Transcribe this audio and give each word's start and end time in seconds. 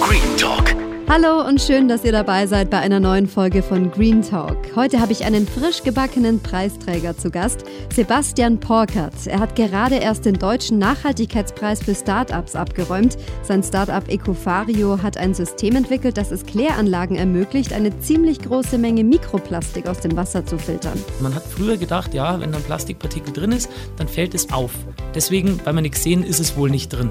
Green 0.00 0.36
Talk. 0.36 0.74
Hallo 1.08 1.46
und 1.46 1.60
schön, 1.60 1.88
dass 1.88 2.04
ihr 2.04 2.12
dabei 2.12 2.46
seid 2.46 2.70
bei 2.70 2.78
einer 2.78 3.00
neuen 3.00 3.26
Folge 3.26 3.62
von 3.62 3.90
Green 3.90 4.22
Talk. 4.22 4.56
Heute 4.76 5.00
habe 5.00 5.12
ich 5.12 5.24
einen 5.24 5.46
frisch 5.46 5.82
gebackenen 5.82 6.40
Preisträger 6.40 7.16
zu 7.16 7.30
Gast, 7.30 7.64
Sebastian 7.94 8.60
Porkert. 8.60 9.26
Er 9.26 9.40
hat 9.40 9.56
gerade 9.56 9.96
erst 9.96 10.26
den 10.26 10.34
deutschen 10.34 10.78
Nachhaltigkeitspreis 10.78 11.82
für 11.82 11.94
Startups 11.94 12.54
abgeräumt. 12.54 13.16
Sein 13.42 13.62
Startup 13.62 14.06
Ecofario 14.08 15.02
hat 15.02 15.16
ein 15.16 15.34
System 15.34 15.76
entwickelt, 15.76 16.16
das 16.16 16.30
es 16.30 16.44
Kläranlagen 16.44 17.16
ermöglicht, 17.16 17.72
eine 17.72 17.98
ziemlich 18.00 18.40
große 18.40 18.78
Menge 18.78 19.02
Mikroplastik 19.02 19.88
aus 19.88 20.00
dem 20.00 20.16
Wasser 20.16 20.44
zu 20.44 20.58
filtern. 20.58 21.02
Man 21.20 21.34
hat 21.34 21.44
früher 21.44 21.78
gedacht, 21.78 22.12
ja, 22.12 22.38
wenn 22.40 22.52
da 22.52 22.58
ein 22.58 22.64
Plastikpartikel 22.64 23.32
drin 23.32 23.52
ist, 23.52 23.70
dann 23.96 24.08
fällt 24.08 24.34
es 24.34 24.52
auf. 24.52 24.72
Deswegen, 25.14 25.58
weil 25.64 25.72
wir 25.74 25.82
nichts 25.82 26.02
sehen, 26.02 26.22
ist 26.22 26.38
es 26.38 26.56
wohl 26.56 26.70
nicht 26.70 26.90
drin. 26.90 27.10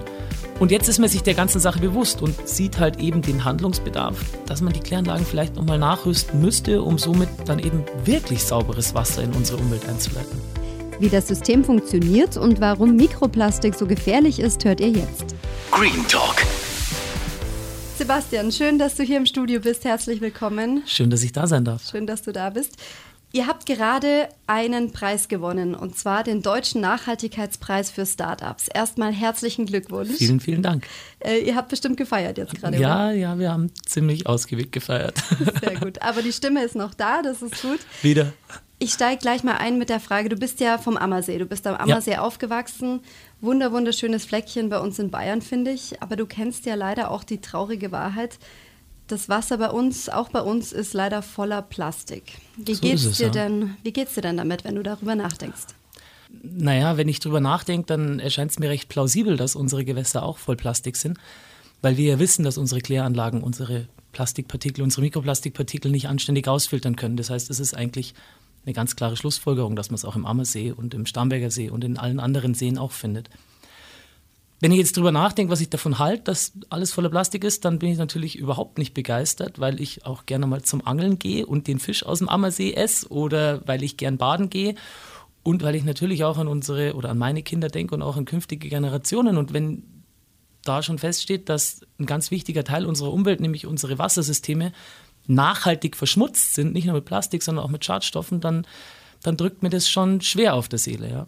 Und 0.59 0.71
jetzt 0.71 0.89
ist 0.89 0.97
man 0.97 1.07
sich 1.07 1.21
der 1.21 1.35
ganzen 1.35 1.59
Sache 1.59 1.79
bewusst 1.79 2.23
und 2.23 2.47
sieht 2.47 2.79
halt 2.79 2.99
eben 2.99 3.21
den 3.21 3.45
Handlungsbedarf, 3.45 4.19
dass 4.47 4.61
man 4.61 4.73
die 4.73 4.79
Kläranlagen 4.79 5.23
vielleicht 5.23 5.55
nochmal 5.55 5.77
nachrüsten 5.77 6.41
müsste, 6.41 6.81
um 6.81 6.97
somit 6.97 7.29
dann 7.45 7.59
eben 7.59 7.85
wirklich 8.05 8.43
sauberes 8.43 8.95
Wasser 8.95 9.21
in 9.21 9.33
unsere 9.33 9.59
Umwelt 9.59 9.87
einzuleiten. 9.87 10.41
Wie 10.99 11.09
das 11.09 11.27
System 11.27 11.63
funktioniert 11.63 12.37
und 12.37 12.59
warum 12.59 12.95
Mikroplastik 12.95 13.75
so 13.75 13.85
gefährlich 13.85 14.39
ist, 14.39 14.65
hört 14.65 14.79
ihr 14.79 14.89
jetzt. 14.89 15.35
Green 15.69 16.07
Talk. 16.07 16.37
Sebastian, 17.99 18.51
schön, 18.51 18.79
dass 18.79 18.95
du 18.95 19.03
hier 19.03 19.17
im 19.17 19.27
Studio 19.27 19.59
bist. 19.59 19.85
Herzlich 19.85 20.21
willkommen. 20.21 20.81
Schön, 20.87 21.11
dass 21.11 21.21
ich 21.21 21.33
da 21.33 21.45
sein 21.45 21.65
darf. 21.65 21.87
Schön, 21.87 22.07
dass 22.07 22.23
du 22.23 22.31
da 22.33 22.49
bist. 22.49 22.77
Ihr 23.37 23.45
habt 23.45 23.67
gerade 23.67 24.29
einen 24.47 24.91
Preis 24.91 25.27
gewonnen 25.27 25.75
und 25.75 25.95
zwar 25.95 26.23
den 26.23 26.41
Deutschen 26.41 26.81
Nachhaltigkeitspreis 26.81 27.91
für 27.91 28.03
Startups. 28.03 28.67
Erstmal 28.67 29.13
herzlichen 29.13 29.67
Glückwunsch. 29.67 30.17
Vielen, 30.17 30.39
vielen 30.39 30.63
Dank. 30.63 30.87
Äh, 31.19 31.41
ihr 31.41 31.55
habt 31.55 31.69
bestimmt 31.69 31.97
gefeiert 31.97 32.39
jetzt 32.39 32.55
gerade. 32.55 32.79
Ja, 32.79 33.09
oder? 33.09 33.11
ja, 33.11 33.37
wir 33.37 33.51
haben 33.51 33.71
ziemlich 33.85 34.25
ausgiebig 34.25 34.71
gefeiert. 34.71 35.21
Sehr 35.61 35.75
gut. 35.79 36.01
Aber 36.01 36.23
die 36.23 36.33
Stimme 36.33 36.63
ist 36.63 36.75
noch 36.75 36.95
da, 36.95 37.21
das 37.21 37.43
ist 37.43 37.61
gut. 37.61 37.79
Wieder. 38.01 38.33
Ich 38.79 38.93
steige 38.93 39.21
gleich 39.21 39.43
mal 39.43 39.57
ein 39.57 39.77
mit 39.77 39.89
der 39.89 39.99
Frage, 39.99 40.29
du 40.29 40.35
bist 40.35 40.59
ja 40.59 40.79
vom 40.79 40.97
Ammersee, 40.97 41.37
du 41.37 41.45
bist 41.45 41.67
am 41.67 41.75
Ammersee 41.75 42.13
ja. 42.13 42.21
aufgewachsen. 42.21 43.01
Wunder, 43.39 43.71
wunderschönes 43.71 44.25
Fleckchen 44.25 44.69
bei 44.69 44.79
uns 44.79 44.97
in 44.97 45.11
Bayern, 45.11 45.43
finde 45.43 45.69
ich. 45.69 46.01
Aber 46.01 46.15
du 46.15 46.25
kennst 46.25 46.65
ja 46.65 46.73
leider 46.73 47.11
auch 47.11 47.23
die 47.23 47.39
traurige 47.39 47.91
Wahrheit, 47.91 48.39
das 49.07 49.29
Wasser 49.29 49.57
bei 49.57 49.69
uns, 49.69 50.09
auch 50.09 50.29
bei 50.29 50.41
uns, 50.41 50.71
ist 50.71 50.93
leider 50.93 51.21
voller 51.21 51.61
Plastik. 51.61 52.23
Wie 52.55 52.73
so 52.73 52.81
geht's 52.81 53.05
es, 53.05 53.17
dir 53.17 53.27
ja. 53.27 53.31
denn? 53.31 53.77
Wie 53.83 53.91
geht's 53.91 54.13
dir 54.15 54.21
denn 54.21 54.37
damit, 54.37 54.63
wenn 54.63 54.75
du 54.75 54.83
darüber 54.83 55.15
nachdenkst? 55.15 55.67
Naja, 56.43 56.97
wenn 56.97 57.07
ich 57.07 57.19
darüber 57.19 57.39
nachdenke, 57.39 57.87
dann 57.87 58.19
erscheint 58.19 58.51
es 58.51 58.59
mir 58.59 58.69
recht 58.69 58.89
plausibel, 58.89 59.37
dass 59.37 59.55
unsere 59.55 59.85
Gewässer 59.85 60.23
auch 60.23 60.37
voll 60.37 60.55
Plastik 60.55 60.97
sind, 60.97 61.17
weil 61.81 61.97
wir 61.97 62.11
ja 62.11 62.19
wissen, 62.19 62.43
dass 62.43 62.57
unsere 62.57 62.81
Kläranlagen 62.81 63.41
unsere 63.41 63.87
Plastikpartikel, 64.11 64.83
unsere 64.83 65.03
Mikroplastikpartikel 65.03 65.91
nicht 65.91 66.07
anständig 66.07 66.47
ausfiltern 66.47 66.95
können. 66.95 67.17
Das 67.17 67.29
heißt, 67.29 67.49
es 67.49 67.59
ist 67.59 67.75
eigentlich 67.75 68.13
eine 68.65 68.73
ganz 68.73 68.95
klare 68.95 69.15
Schlussfolgerung, 69.15 69.75
dass 69.75 69.89
man 69.89 69.95
es 69.95 70.05
auch 70.05 70.15
im 70.15 70.25
Ammersee 70.25 70.71
und 70.71 70.93
im 70.93 71.05
Starnberger 71.05 71.51
See 71.51 71.69
und 71.69 71.83
in 71.83 71.97
allen 71.97 72.19
anderen 72.19 72.53
Seen 72.53 72.77
auch 72.77 72.91
findet. 72.91 73.29
Wenn 74.59 74.71
ich 74.71 74.79
jetzt 74.79 74.97
drüber 74.97 75.11
nachdenke, 75.11 75.51
was 75.51 75.61
ich 75.61 75.69
davon 75.69 75.99
halte, 75.99 76.23
dass 76.23 76.53
alles 76.69 76.91
voller 76.91 77.09
Plastik 77.09 77.43
ist, 77.43 77.63
dann 77.63 77.77
bin 77.77 77.89
ich 77.89 77.97
natürlich 77.99 78.37
überhaupt 78.37 78.79
nicht 78.79 78.95
begeistert, 78.95 79.59
weil 79.59 79.79
ich 79.79 80.05
auch 80.05 80.25
gerne 80.25 80.47
mal 80.47 80.63
zum 80.63 80.85
Angeln 80.85 81.19
gehe 81.19 81.45
und 81.45 81.67
den 81.67 81.79
Fisch 81.79 82.03
aus 82.03 82.19
dem 82.19 82.29
Ammersee 82.29 82.73
esse 82.73 83.07
oder 83.09 83.61
weil 83.67 83.83
ich 83.83 83.97
gern 83.97 84.17
baden 84.17 84.49
gehe 84.49 84.73
und 85.43 85.61
weil 85.61 85.75
ich 85.75 85.83
natürlich 85.83 86.23
auch 86.23 86.39
an 86.39 86.47
unsere 86.47 86.95
oder 86.95 87.09
an 87.11 87.19
meine 87.19 87.43
Kinder 87.43 87.67
denke 87.69 87.93
und 87.93 88.01
auch 88.01 88.17
an 88.17 88.25
künftige 88.25 88.67
Generationen. 88.67 89.37
Und 89.37 89.53
wenn 89.53 89.83
da 90.63 90.81
schon 90.81 90.97
feststeht, 90.97 91.49
dass 91.49 91.81
ein 91.99 92.07
ganz 92.07 92.31
wichtiger 92.31 92.63
Teil 92.63 92.85
unserer 92.85 93.13
Umwelt, 93.13 93.39
nämlich 93.39 93.67
unsere 93.67 93.99
Wassersysteme, 93.99 94.73
nachhaltig 95.27 95.95
verschmutzt 95.95 96.55
sind, 96.55 96.73
nicht 96.73 96.85
nur 96.85 96.95
mit 96.95 97.05
Plastik, 97.05 97.43
sondern 97.43 97.63
auch 97.63 97.69
mit 97.69 97.85
Schadstoffen, 97.85 98.41
dann, 98.41 98.65
dann 99.21 99.37
drückt 99.37 99.61
mir 99.61 99.69
das 99.69 99.87
schon 99.87 100.21
schwer 100.21 100.55
auf 100.55 100.67
der 100.67 100.79
Seele. 100.79 101.09
Ja. 101.09 101.27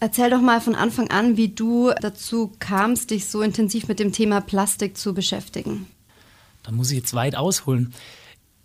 Erzähl 0.00 0.30
doch 0.30 0.40
mal 0.40 0.60
von 0.60 0.74
Anfang 0.74 1.10
an, 1.10 1.36
wie 1.36 1.48
du 1.48 1.92
dazu 2.00 2.52
kamst, 2.60 3.10
dich 3.10 3.26
so 3.26 3.42
intensiv 3.42 3.88
mit 3.88 3.98
dem 3.98 4.12
Thema 4.12 4.40
Plastik 4.40 4.96
zu 4.96 5.12
beschäftigen. 5.12 5.86
Da 6.62 6.70
muss 6.70 6.90
ich 6.90 6.98
jetzt 6.98 7.14
weit 7.14 7.34
ausholen. 7.34 7.92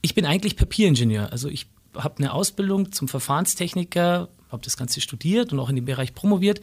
Ich 0.01 0.13
bin 0.13 0.25
eigentlich 0.25 0.57
Papieringenieur. 0.57 1.31
Also 1.31 1.47
ich 1.49 1.67
habe 1.95 2.17
eine 2.17 2.33
Ausbildung 2.33 2.91
zum 2.91 3.07
Verfahrenstechniker, 3.07 4.29
habe 4.51 4.63
das 4.63 4.77
Ganze 4.77 5.01
studiert 5.01 5.53
und 5.53 5.59
auch 5.59 5.69
in 5.69 5.75
dem 5.75 5.85
Bereich 5.85 6.13
promoviert, 6.13 6.61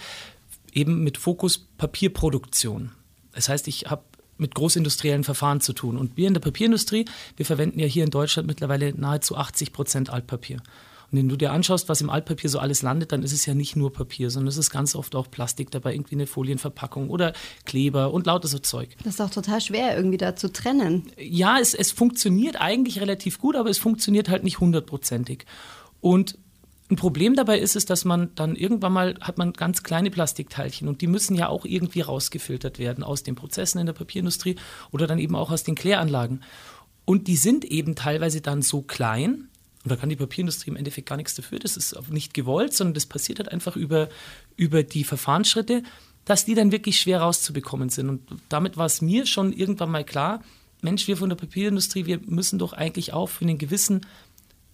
eben 0.72 1.02
mit 1.02 1.18
Fokus 1.18 1.58
Papierproduktion. 1.58 2.92
Das 3.32 3.48
heißt, 3.48 3.66
ich 3.66 3.86
habe 3.86 4.02
mit 4.38 4.54
großindustriellen 4.54 5.24
Verfahren 5.24 5.60
zu 5.60 5.72
tun. 5.72 5.96
Und 5.96 6.16
wir 6.16 6.26
in 6.26 6.34
der 6.34 6.40
Papierindustrie, 6.40 7.04
wir 7.36 7.46
verwenden 7.46 7.78
ja 7.78 7.86
hier 7.86 8.04
in 8.04 8.10
Deutschland 8.10 8.48
mittlerweile 8.48 8.94
nahezu 8.94 9.36
80 9.36 9.72
Prozent 9.72 10.10
Altpapier. 10.10 10.62
Und 11.10 11.18
wenn 11.18 11.28
du 11.28 11.36
dir 11.36 11.52
anschaust, 11.52 11.88
was 11.88 12.00
im 12.00 12.10
Altpapier 12.10 12.48
so 12.50 12.58
alles 12.58 12.82
landet, 12.82 13.12
dann 13.12 13.22
ist 13.22 13.32
es 13.32 13.46
ja 13.46 13.54
nicht 13.54 13.76
nur 13.76 13.92
Papier, 13.92 14.30
sondern 14.30 14.48
es 14.48 14.56
ist 14.56 14.70
ganz 14.70 14.94
oft 14.94 15.14
auch 15.16 15.30
Plastik 15.30 15.70
dabei, 15.70 15.94
irgendwie 15.94 16.14
eine 16.14 16.26
Folienverpackung 16.26 17.10
oder 17.10 17.32
Kleber 17.64 18.12
und 18.12 18.26
lauter 18.26 18.48
so 18.48 18.58
Zeug. 18.58 18.96
Das 19.04 19.14
ist 19.14 19.20
auch 19.20 19.30
total 19.30 19.60
schwer, 19.60 19.96
irgendwie 19.96 20.18
da 20.18 20.36
zu 20.36 20.52
trennen. 20.52 21.10
Ja, 21.18 21.58
es, 21.58 21.74
es 21.74 21.90
funktioniert 21.90 22.60
eigentlich 22.60 23.00
relativ 23.00 23.38
gut, 23.38 23.56
aber 23.56 23.70
es 23.70 23.78
funktioniert 23.78 24.28
halt 24.28 24.44
nicht 24.44 24.60
hundertprozentig. 24.60 25.46
Und 26.00 26.38
ein 26.90 26.96
Problem 26.96 27.36
dabei 27.36 27.58
ist 27.58 27.76
es, 27.76 27.84
dass 27.84 28.04
man 28.04 28.34
dann 28.34 28.56
irgendwann 28.56 28.92
mal 28.92 29.14
hat 29.20 29.38
man 29.38 29.52
ganz 29.52 29.84
kleine 29.84 30.10
Plastikteilchen 30.10 30.88
und 30.88 31.00
die 31.00 31.06
müssen 31.06 31.36
ja 31.36 31.48
auch 31.48 31.64
irgendwie 31.64 32.00
rausgefiltert 32.00 32.80
werden 32.80 33.04
aus 33.04 33.22
den 33.22 33.36
Prozessen 33.36 33.78
in 33.78 33.86
der 33.86 33.92
Papierindustrie 33.92 34.56
oder 34.90 35.06
dann 35.06 35.20
eben 35.20 35.36
auch 35.36 35.52
aus 35.52 35.62
den 35.62 35.76
Kläranlagen. 35.76 36.42
Und 37.04 37.28
die 37.28 37.36
sind 37.36 37.64
eben 37.64 37.94
teilweise 37.94 38.40
dann 38.40 38.62
so 38.62 38.82
klein, 38.82 39.49
und 39.82 39.90
da 39.90 39.96
kann 39.96 40.10
die 40.10 40.16
Papierindustrie 40.16 40.70
im 40.70 40.76
Endeffekt 40.76 41.08
gar 41.08 41.16
nichts 41.16 41.34
dafür. 41.34 41.58
Das 41.58 41.76
ist 41.76 41.96
nicht 42.10 42.34
gewollt, 42.34 42.74
sondern 42.74 42.94
das 42.94 43.06
passiert 43.06 43.38
halt 43.38 43.50
einfach 43.50 43.76
über, 43.76 44.08
über 44.56 44.82
die 44.82 45.04
Verfahrensschritte, 45.04 45.82
dass 46.26 46.44
die 46.44 46.54
dann 46.54 46.70
wirklich 46.70 47.00
schwer 47.00 47.22
rauszubekommen 47.22 47.88
sind. 47.88 48.08
Und 48.10 48.22
damit 48.50 48.76
war 48.76 48.86
es 48.86 49.00
mir 49.00 49.24
schon 49.24 49.52
irgendwann 49.52 49.90
mal 49.90 50.04
klar, 50.04 50.42
Mensch, 50.82 51.06
wir 51.06 51.16
von 51.16 51.28
der 51.28 51.36
Papierindustrie, 51.36 52.06
wir 52.06 52.20
müssen 52.26 52.58
doch 52.58 52.72
eigentlich 52.72 53.12
auch 53.12 53.28
für 53.28 53.44
einen 53.44 53.58
gewissen 53.58 54.06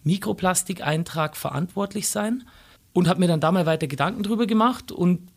Mikroplastikeintrag 0.03 1.37
verantwortlich 1.37 2.09
sein. 2.09 2.45
Und 2.93 3.09
habe 3.09 3.21
mir 3.21 3.29
dann 3.29 3.41
da 3.41 3.53
mal 3.53 3.67
weiter 3.67 3.87
Gedanken 3.87 4.23
drüber 4.23 4.47
gemacht. 4.47 4.91
Und 4.91 5.29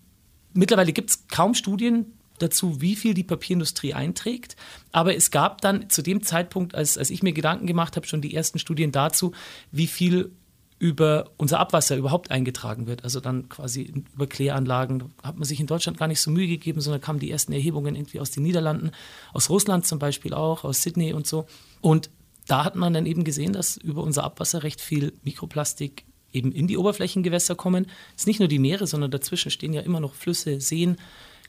mittlerweile 0.53 0.93
gibt 0.93 1.09
es 1.09 1.27
kaum 1.27 1.53
Studien, 1.53 2.13
dazu, 2.41 2.81
wie 2.81 2.95
viel 2.95 3.13
die 3.13 3.23
Papierindustrie 3.23 3.93
einträgt. 3.93 4.55
Aber 4.91 5.15
es 5.15 5.31
gab 5.31 5.61
dann 5.61 5.89
zu 5.89 6.01
dem 6.01 6.23
Zeitpunkt, 6.23 6.75
als, 6.75 6.97
als 6.97 7.09
ich 7.09 7.23
mir 7.23 7.33
Gedanken 7.33 7.67
gemacht 7.67 7.95
habe, 7.95 8.07
schon 8.07 8.21
die 8.21 8.33
ersten 8.33 8.59
Studien 8.59 8.91
dazu, 8.91 9.33
wie 9.71 9.87
viel 9.87 10.31
über 10.79 11.31
unser 11.35 11.59
Abwasser 11.59 11.97
überhaupt 11.97 12.31
eingetragen 12.31 12.87
wird. 12.87 13.03
Also 13.03 13.19
dann 13.19 13.49
quasi 13.49 13.93
über 14.13 14.27
Kläranlagen. 14.27 14.99
Da 14.99 15.27
hat 15.27 15.35
man 15.35 15.43
sich 15.43 15.59
in 15.59 15.67
Deutschland 15.67 15.97
gar 15.97 16.07
nicht 16.07 16.21
so 16.21 16.31
Mühe 16.31 16.47
gegeben, 16.47 16.79
sondern 16.79 17.01
kamen 17.01 17.19
die 17.19 17.29
ersten 17.29 17.51
Erhebungen 17.51 17.95
irgendwie 17.95 18.21
aus 18.21 18.31
den 18.31 18.43
Niederlanden, 18.43 18.91
aus 19.33 19.49
Russland 19.49 19.85
zum 19.85 19.99
Beispiel 19.99 20.33
auch, 20.33 20.63
aus 20.63 20.81
Sydney 20.81 21.11
und 21.11 21.27
so. 21.27 21.45
Und 21.81 22.09
da 22.47 22.63
hat 22.63 22.75
man 22.75 22.93
dann 22.93 23.05
eben 23.05 23.25
gesehen, 23.25 23.53
dass 23.53 23.75
über 23.77 24.01
unser 24.01 24.23
Abwasser 24.23 24.63
recht 24.63 24.79
viel 24.79 25.13
Mikroplastik 25.23 26.05
eben 26.31 26.51
in 26.51 26.67
die 26.67 26.77
Oberflächengewässer 26.77 27.55
kommen. 27.55 27.87
Es 28.15 28.23
ist 28.23 28.27
nicht 28.27 28.39
nur 28.39 28.47
die 28.47 28.59
Meere, 28.59 28.87
sondern 28.87 29.11
dazwischen 29.11 29.51
stehen 29.51 29.73
ja 29.73 29.81
immer 29.81 29.99
noch 29.99 30.13
Flüsse, 30.13 30.61
Seen, 30.61 30.97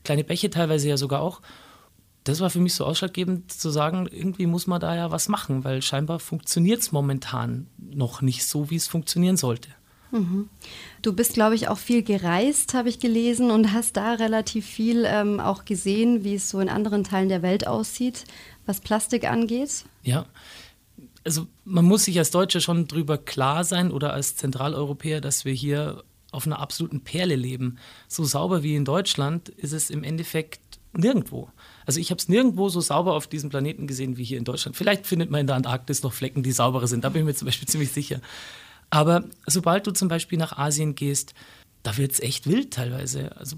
kleine 0.04 0.24
Bäche 0.24 0.50
teilweise 0.50 0.88
ja 0.88 0.96
sogar 0.96 1.20
auch. 1.20 1.40
Das 2.24 2.40
war 2.40 2.50
für 2.50 2.60
mich 2.60 2.74
so 2.74 2.84
ausschlaggebend 2.84 3.50
zu 3.50 3.70
sagen, 3.70 4.06
irgendwie 4.10 4.46
muss 4.46 4.66
man 4.66 4.80
da 4.80 4.94
ja 4.94 5.10
was 5.10 5.28
machen, 5.28 5.64
weil 5.64 5.80
scheinbar 5.80 6.20
funktioniert 6.20 6.82
es 6.82 6.92
momentan 6.92 7.66
noch 7.78 8.20
nicht 8.20 8.46
so, 8.46 8.70
wie 8.70 8.76
es 8.76 8.88
funktionieren 8.88 9.36
sollte. 9.36 9.70
Mhm. 10.10 10.48
Du 11.02 11.12
bist, 11.12 11.34
glaube 11.34 11.54
ich, 11.54 11.68
auch 11.68 11.78
viel 11.78 12.02
gereist, 12.02 12.74
habe 12.74 12.88
ich 12.88 12.98
gelesen, 12.98 13.50
und 13.50 13.72
hast 13.72 13.96
da 13.96 14.14
relativ 14.14 14.66
viel 14.66 15.04
ähm, 15.06 15.40
auch 15.40 15.64
gesehen, 15.64 16.24
wie 16.24 16.34
es 16.34 16.50
so 16.50 16.60
in 16.60 16.68
anderen 16.68 17.04
Teilen 17.04 17.28
der 17.28 17.42
Welt 17.42 17.66
aussieht, 17.66 18.24
was 18.66 18.80
Plastik 18.80 19.30
angeht. 19.30 19.84
Ja, 20.02 20.26
also 21.24 21.46
man 21.64 21.84
muss 21.84 22.04
sich 22.04 22.18
als 22.18 22.30
Deutscher 22.30 22.60
schon 22.60 22.86
drüber 22.86 23.18
klar 23.18 23.64
sein 23.64 23.90
oder 23.90 24.12
als 24.12 24.36
Zentraleuropäer, 24.36 25.20
dass 25.20 25.44
wir 25.44 25.52
hier 25.52 26.02
auf 26.32 26.46
einer 26.46 26.60
absoluten 26.60 27.02
Perle 27.02 27.36
leben. 27.36 27.78
So 28.08 28.24
sauber 28.24 28.62
wie 28.62 28.76
in 28.76 28.84
Deutschland 28.84 29.48
ist 29.48 29.72
es 29.72 29.90
im 29.90 30.04
Endeffekt 30.04 30.60
nirgendwo. 30.92 31.50
Also 31.86 32.00
ich 32.00 32.10
habe 32.10 32.18
es 32.18 32.28
nirgendwo 32.28 32.68
so 32.68 32.80
sauber 32.80 33.14
auf 33.14 33.26
diesem 33.26 33.50
Planeten 33.50 33.86
gesehen 33.86 34.16
wie 34.16 34.24
hier 34.24 34.38
in 34.38 34.44
Deutschland. 34.44 34.76
Vielleicht 34.76 35.06
findet 35.06 35.30
man 35.30 35.42
in 35.42 35.46
der 35.46 35.56
Antarktis 35.56 36.02
noch 36.02 36.12
Flecken, 36.12 36.42
die 36.42 36.52
sauberer 36.52 36.86
sind. 36.86 37.04
Da 37.04 37.08
bin 37.08 37.22
ich 37.22 37.26
mir 37.26 37.34
zum 37.34 37.46
Beispiel 37.46 37.68
ziemlich 37.68 37.92
sicher. 37.92 38.20
Aber 38.90 39.24
sobald 39.46 39.86
du 39.86 39.92
zum 39.92 40.08
Beispiel 40.08 40.38
nach 40.38 40.58
Asien 40.58 40.94
gehst, 40.94 41.34
da 41.82 41.96
wird 41.96 42.12
es 42.12 42.20
echt 42.20 42.46
wild 42.46 42.72
teilweise. 42.72 43.36
Also 43.36 43.56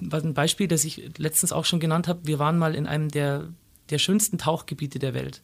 ein 0.00 0.34
Beispiel, 0.34 0.68
das 0.68 0.84
ich 0.84 1.18
letztens 1.18 1.52
auch 1.52 1.64
schon 1.64 1.80
genannt 1.80 2.08
habe, 2.08 2.20
wir 2.24 2.38
waren 2.38 2.58
mal 2.58 2.74
in 2.74 2.86
einem 2.86 3.10
der, 3.10 3.48
der 3.90 3.98
schönsten 3.98 4.38
Tauchgebiete 4.38 4.98
der 4.98 5.14
Welt. 5.14 5.42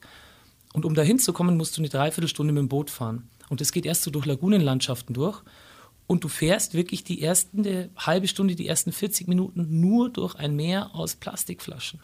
Und 0.73 0.85
um 0.85 0.95
da 0.95 1.03
hinzukommen, 1.03 1.55
musst 1.55 1.77
du 1.77 1.81
eine 1.81 1.89
Dreiviertelstunde 1.89 2.51
mit 2.51 2.61
dem 2.61 2.67
Boot 2.67 2.89
fahren. 2.89 3.29
Und 3.49 3.61
das 3.61 3.71
geht 3.71 3.85
erst 3.85 4.03
so 4.03 4.11
durch 4.11 4.25
Lagunenlandschaften 4.25 5.13
durch 5.13 5.41
und 6.07 6.23
du 6.23 6.29
fährst 6.29 6.73
wirklich 6.73 7.03
die 7.03 7.21
ersten 7.21 7.63
die 7.63 7.89
halbe 7.97 8.27
Stunde, 8.27 8.55
die 8.55 8.67
ersten 8.67 8.91
40 8.91 9.27
Minuten 9.27 9.79
nur 9.79 10.09
durch 10.09 10.35
ein 10.35 10.55
Meer 10.55 10.95
aus 10.95 11.15
Plastikflaschen. 11.15 11.99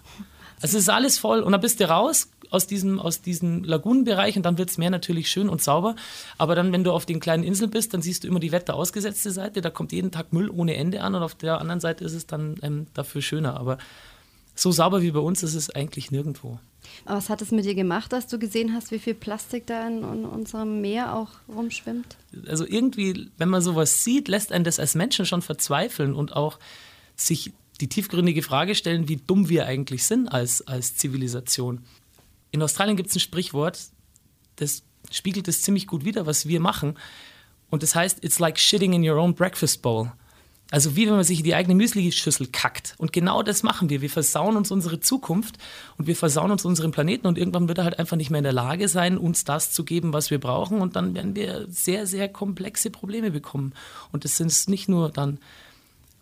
Also 0.61 0.77
es 0.77 0.83
ist 0.83 0.89
alles 0.89 1.17
voll 1.17 1.41
und 1.41 1.51
dann 1.51 1.61
bist 1.61 1.79
du 1.79 1.89
raus 1.89 2.29
aus 2.49 2.67
diesem, 2.67 2.99
aus 2.99 3.21
diesem 3.21 3.63
Lagunenbereich 3.63 4.37
und 4.37 4.43
dann 4.43 4.57
wird 4.57 4.69
das 4.69 4.77
Meer 4.77 4.91
natürlich 4.91 5.29
schön 5.31 5.49
und 5.49 5.61
sauber. 5.61 5.95
Aber 6.37 6.53
dann, 6.55 6.71
wenn 6.71 6.83
du 6.83 6.91
auf 6.91 7.05
den 7.05 7.19
kleinen 7.19 7.43
Inseln 7.43 7.71
bist, 7.71 7.93
dann 7.93 8.01
siehst 8.01 8.23
du 8.23 8.27
immer 8.27 8.39
die 8.39 8.51
wetterausgesetzte 8.51 9.31
Seite. 9.31 9.61
Da 9.61 9.69
kommt 9.69 9.91
jeden 9.91 10.11
Tag 10.11 10.31
Müll 10.31 10.49
ohne 10.49 10.75
Ende 10.75 11.01
an 11.01 11.15
und 11.15 11.23
auf 11.23 11.35
der 11.35 11.59
anderen 11.59 11.79
Seite 11.79 12.05
ist 12.05 12.13
es 12.13 12.27
dann 12.27 12.55
ähm, 12.61 12.87
dafür 12.93 13.21
schöner. 13.21 13.59
Aber 13.59 13.77
so 14.55 14.71
sauber 14.71 15.01
wie 15.01 15.11
bei 15.11 15.19
uns 15.19 15.41
ist 15.43 15.55
es 15.55 15.69
eigentlich 15.69 16.11
nirgendwo. 16.11 16.59
Was 17.05 17.29
hat 17.29 17.41
es 17.41 17.51
mit 17.51 17.65
dir 17.65 17.75
gemacht, 17.75 18.13
dass 18.13 18.27
du 18.27 18.39
gesehen 18.39 18.73
hast, 18.73 18.91
wie 18.91 18.99
viel 18.99 19.13
Plastik 19.13 19.67
da 19.67 19.87
in, 19.87 20.03
in, 20.03 20.25
unserem 20.25 20.81
Meer 20.81 21.15
auch 21.15 21.29
rumschwimmt? 21.47 22.17
Also 22.47 22.65
irgendwie, 22.65 23.29
wenn 23.37 23.49
man 23.49 23.61
sowas 23.61 24.03
sieht, 24.03 24.27
lässt 24.27 24.51
einen 24.51 24.63
das 24.63 24.79
als 24.79 24.95
Menschen 24.95 25.25
schon 25.25 25.41
verzweifeln 25.41 26.13
und 26.13 26.35
auch 26.35 26.59
sich 27.15 27.53
die 27.81 27.87
tiefgründige 27.87 28.43
Frage 28.43 28.75
stellen, 28.75 29.07
wie 29.07 29.17
dumm 29.17 29.49
wir 29.49 29.65
eigentlich 29.65 30.05
sind 30.05 30.27
als, 30.27 30.65
als 30.67 30.95
Zivilisation. 30.95 31.83
In 32.51 32.61
Australien 32.61 32.97
gibt 32.97 33.09
es 33.09 33.15
ein 33.15 33.19
Sprichwort, 33.19 33.79
das 34.57 34.83
spiegelt 35.11 35.47
es 35.47 35.63
ziemlich 35.63 35.87
gut 35.87 36.05
wider, 36.05 36.25
was 36.25 36.47
wir 36.47 36.59
machen. 36.59 36.95
Und 37.69 37.83
das 37.83 37.95
heißt, 37.95 38.23
it's 38.23 38.39
like 38.39 38.59
shitting 38.59 38.93
in 38.93 39.07
your 39.07 39.17
own 39.17 39.33
breakfast 39.33 39.81
bowl. 39.81 40.11
Also 40.73 40.95
wie 40.95 41.05
wenn 41.05 41.13
man 41.13 41.23
sich 41.23 41.37
in 41.37 41.43
die 41.43 41.53
eigene 41.53 41.75
Müsli-Schüssel 41.75 42.47
kackt. 42.47 42.95
Und 42.97 43.13
genau 43.13 43.43
das 43.43 43.61
machen 43.61 43.91
wir. 43.91 44.01
Wir 44.01 44.09
versauen 44.09 44.57
uns 44.57 44.71
unsere 44.71 44.99
Zukunft 44.99 45.59
und 45.99 46.07
wir 46.07 46.15
versauen 46.15 46.49
uns 46.49 46.65
unseren 46.65 46.89
Planeten 46.89 47.27
und 47.27 47.37
irgendwann 47.37 47.67
wird 47.67 47.77
er 47.77 47.83
halt 47.83 47.99
einfach 47.99 48.17
nicht 48.17 48.31
mehr 48.31 48.39
in 48.39 48.43
der 48.43 48.53
Lage 48.53 48.87
sein, 48.87 49.19
uns 49.19 49.43
das 49.43 49.71
zu 49.71 49.85
geben, 49.85 50.13
was 50.13 50.31
wir 50.31 50.39
brauchen. 50.39 50.81
Und 50.81 50.95
dann 50.95 51.13
werden 51.13 51.35
wir 51.35 51.67
sehr, 51.69 52.07
sehr 52.07 52.27
komplexe 52.27 52.89
Probleme 52.89 53.29
bekommen. 53.29 53.73
Und 54.11 54.23
das 54.23 54.35
sind 54.37 54.67
nicht 54.67 54.89
nur 54.89 55.11
dann 55.11 55.37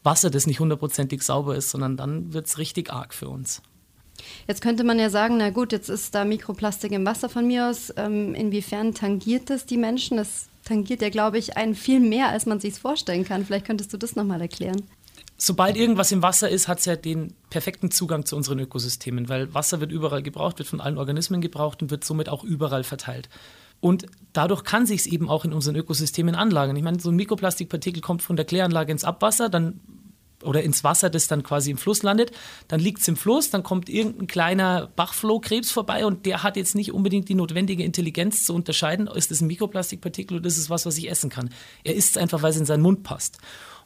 Wasser, 0.03 0.29
das 0.29 0.47
nicht 0.47 0.59
hundertprozentig 0.59 1.21
sauber 1.21 1.55
ist, 1.55 1.69
sondern 1.69 1.95
dann 1.95 2.33
wird 2.33 2.47
es 2.47 2.57
richtig 2.57 2.91
arg 2.91 3.13
für 3.13 3.29
uns. 3.29 3.61
Jetzt 4.47 4.61
könnte 4.61 4.83
man 4.83 4.99
ja 4.99 5.09
sagen, 5.09 5.37
na 5.37 5.49
gut, 5.49 5.71
jetzt 5.71 5.89
ist 5.89 6.13
da 6.15 6.25
Mikroplastik 6.25 6.91
im 6.91 7.05
Wasser 7.05 7.29
von 7.29 7.47
mir 7.47 7.69
aus. 7.69 7.93
Ähm, 7.97 8.35
inwiefern 8.35 8.93
tangiert 8.93 9.49
das 9.49 9.65
die 9.65 9.77
Menschen? 9.77 10.17
Das 10.17 10.47
tangiert 10.63 11.01
ja, 11.01 11.09
glaube 11.09 11.37
ich, 11.37 11.57
einen 11.57 11.75
viel 11.75 11.99
mehr, 11.99 12.29
als 12.29 12.45
man 12.45 12.59
sich 12.59 12.75
vorstellen 12.75 13.25
kann. 13.25 13.45
Vielleicht 13.45 13.65
könntest 13.65 13.93
du 13.93 13.97
das 13.97 14.15
nochmal 14.15 14.41
erklären. 14.41 14.83
Sobald 15.37 15.75
irgendwas 15.75 16.11
im 16.11 16.21
Wasser 16.21 16.49
ist, 16.49 16.67
hat 16.67 16.79
es 16.79 16.85
ja 16.85 16.95
den 16.95 17.33
perfekten 17.49 17.89
Zugang 17.89 18.25
zu 18.25 18.35
unseren 18.35 18.59
Ökosystemen, 18.59 19.27
weil 19.27 19.51
Wasser 19.55 19.79
wird 19.79 19.91
überall 19.91 20.21
gebraucht, 20.21 20.59
wird 20.59 20.69
von 20.69 20.79
allen 20.79 20.99
Organismen 20.99 21.41
gebraucht 21.41 21.81
und 21.81 21.89
wird 21.89 22.03
somit 22.03 22.29
auch 22.29 22.43
überall 22.43 22.83
verteilt. 22.83 23.27
Und 23.79 24.05
dadurch 24.33 24.63
kann 24.63 24.85
sich 24.85 25.01
es 25.01 25.07
eben 25.07 25.29
auch 25.29 25.43
in 25.43 25.53
unseren 25.53 25.75
Ökosystemen 25.75 26.35
anlagern. 26.35 26.75
Ich 26.75 26.83
meine, 26.83 26.99
so 26.99 27.09
ein 27.09 27.15
Mikroplastikpartikel 27.15 28.03
kommt 28.03 28.21
von 28.21 28.35
der 28.35 28.45
Kläranlage 28.45 28.91
ins 28.91 29.03
Abwasser, 29.03 29.49
dann 29.49 29.79
oder 30.43 30.63
ins 30.63 30.83
Wasser, 30.83 31.09
das 31.09 31.27
dann 31.27 31.43
quasi 31.43 31.71
im 31.71 31.77
Fluss 31.77 32.03
landet. 32.03 32.31
Dann 32.67 32.79
liegt 32.79 33.01
es 33.01 33.07
im 33.07 33.15
Fluss, 33.15 33.49
dann 33.49 33.63
kommt 33.63 33.89
irgendein 33.89 34.27
kleiner 34.27 34.89
Bachflohkrebs 34.95 35.71
vorbei 35.71 36.05
und 36.05 36.25
der 36.25 36.43
hat 36.43 36.57
jetzt 36.57 36.75
nicht 36.75 36.91
unbedingt 36.91 37.29
die 37.29 37.35
notwendige 37.35 37.83
Intelligenz 37.83 38.45
zu 38.45 38.53
unterscheiden, 38.53 39.07
ist 39.07 39.31
das 39.31 39.41
ein 39.41 39.47
Mikroplastikpartikel 39.47 40.37
oder 40.37 40.47
ist 40.47 40.57
es 40.57 40.69
was, 40.69 40.85
was 40.85 40.97
ich 40.97 41.09
essen 41.09 41.29
kann. 41.29 41.49
Er 41.83 41.95
isst 41.95 42.11
es 42.11 42.17
einfach, 42.17 42.41
weil 42.41 42.51
es 42.51 42.57
in 42.57 42.65
seinen 42.65 42.83
Mund 42.83 43.03
passt. 43.03 43.37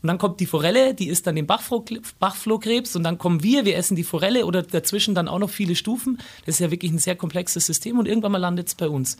Und 0.02 0.07
dann 0.07 0.18
kommt 0.18 0.40
die 0.40 0.46
Forelle, 0.46 0.94
die 0.94 1.07
isst 1.07 1.25
dann 1.25 1.36
den 1.36 1.48
Bachflohkrebs 1.48 2.96
und 2.96 3.04
dann 3.04 3.18
kommen 3.18 3.42
wir, 3.42 3.66
wir 3.66 3.75
essen 3.75 3.96
die 3.96 4.04
Forelle 4.04 4.46
oder 4.46 4.62
dazwischen 4.62 5.16
dann 5.16 5.28
auch 5.28 5.40
noch 5.40 5.50
viele 5.50 5.75
Stufen. 5.75 6.19
Das 6.46 6.56
ist 6.56 6.60
ja 6.60 6.69
wirklich 6.69 6.92
ein 6.92 7.00
sehr 7.00 7.16
komplexes 7.16 7.66
System 7.66 7.98
und 7.98 8.08
irgendwann 8.08 8.34
mal 8.34 8.38
landet 8.38 8.68
es 8.68 8.75
bei 8.75 8.88
uns. 8.88 9.18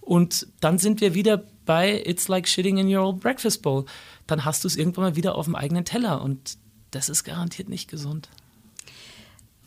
Und 0.00 0.48
dann 0.60 0.78
sind 0.78 1.00
wir 1.00 1.14
wieder 1.14 1.44
bei 1.64 2.02
It's 2.04 2.28
like 2.28 2.48
shitting 2.48 2.78
in 2.78 2.94
your 2.94 3.04
old 3.04 3.20
breakfast 3.20 3.62
bowl. 3.62 3.84
Dann 4.26 4.44
hast 4.44 4.64
du 4.64 4.68
es 4.68 4.76
irgendwann 4.76 5.04
mal 5.04 5.16
wieder 5.16 5.34
auf 5.34 5.46
dem 5.46 5.54
eigenen 5.54 5.84
Teller 5.84 6.22
und 6.22 6.58
das 6.96 7.08
ist 7.10 7.24
garantiert 7.24 7.68
nicht 7.68 7.90
gesund. 7.90 8.28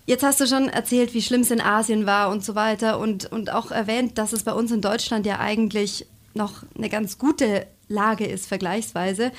Jetzt 0.07 0.23
hast 0.23 0.39
du 0.41 0.47
schon 0.47 0.69
erzählt, 0.69 1.13
wie 1.13 1.21
schlimm 1.21 1.41
es 1.41 1.51
in 1.51 1.61
Asien 1.61 2.07
war 2.07 2.31
und 2.31 2.43
so 2.43 2.55
weiter 2.55 2.99
und, 2.99 3.31
und 3.31 3.51
auch 3.51 3.69
erwähnt, 3.69 4.17
dass 4.17 4.33
es 4.33 4.43
bei 4.43 4.53
uns 4.53 4.71
in 4.71 4.81
Deutschland 4.81 5.27
ja 5.27 5.39
eigentlich 5.39 6.07
noch 6.33 6.63
eine 6.75 6.89
ganz 6.89 7.19
gute 7.19 7.67
Lage 7.87 8.25
ist, 8.25 8.47
vergleichsweise. 8.47 9.31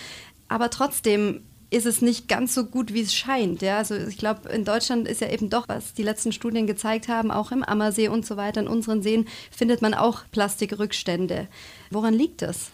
Aber 0.46 0.70
trotzdem 0.70 1.42
ist 1.70 1.86
es 1.86 2.02
nicht 2.02 2.28
ganz 2.28 2.54
so 2.54 2.66
gut, 2.66 2.94
wie 2.94 3.00
es 3.00 3.14
scheint. 3.14 3.62
Ja? 3.62 3.78
Also 3.78 3.96
ich 3.96 4.18
glaube, 4.18 4.48
in 4.50 4.64
Deutschland 4.64 5.08
ist 5.08 5.20
ja 5.20 5.28
eben 5.30 5.50
doch, 5.50 5.68
was 5.68 5.92
die 5.92 6.04
letzten 6.04 6.30
Studien 6.30 6.68
gezeigt 6.68 7.08
haben, 7.08 7.32
auch 7.32 7.50
im 7.50 7.64
Ammersee 7.64 8.06
und 8.06 8.24
so 8.24 8.36
weiter, 8.36 8.60
in 8.60 8.68
unseren 8.68 9.02
Seen 9.02 9.26
findet 9.50 9.82
man 9.82 9.94
auch 9.94 10.22
Plastikrückstände. 10.30 11.48
Woran 11.90 12.14
liegt 12.14 12.42
das? 12.42 12.70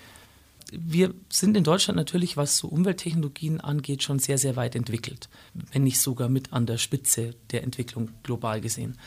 Wir 0.72 1.14
sind 1.28 1.56
in 1.56 1.64
Deutschland 1.64 1.96
natürlich, 1.96 2.36
was 2.36 2.58
so 2.58 2.68
Umwelttechnologien 2.68 3.60
angeht, 3.60 4.02
schon 4.02 4.18
sehr, 4.18 4.38
sehr 4.38 4.56
weit 4.56 4.74
entwickelt, 4.74 5.28
wenn 5.72 5.84
nicht 5.84 6.00
sogar 6.00 6.28
mit 6.28 6.52
an 6.52 6.66
der 6.66 6.78
Spitze 6.78 7.34
der 7.50 7.62
Entwicklung 7.62 8.10
global 8.22 8.60
gesehen. 8.60 8.98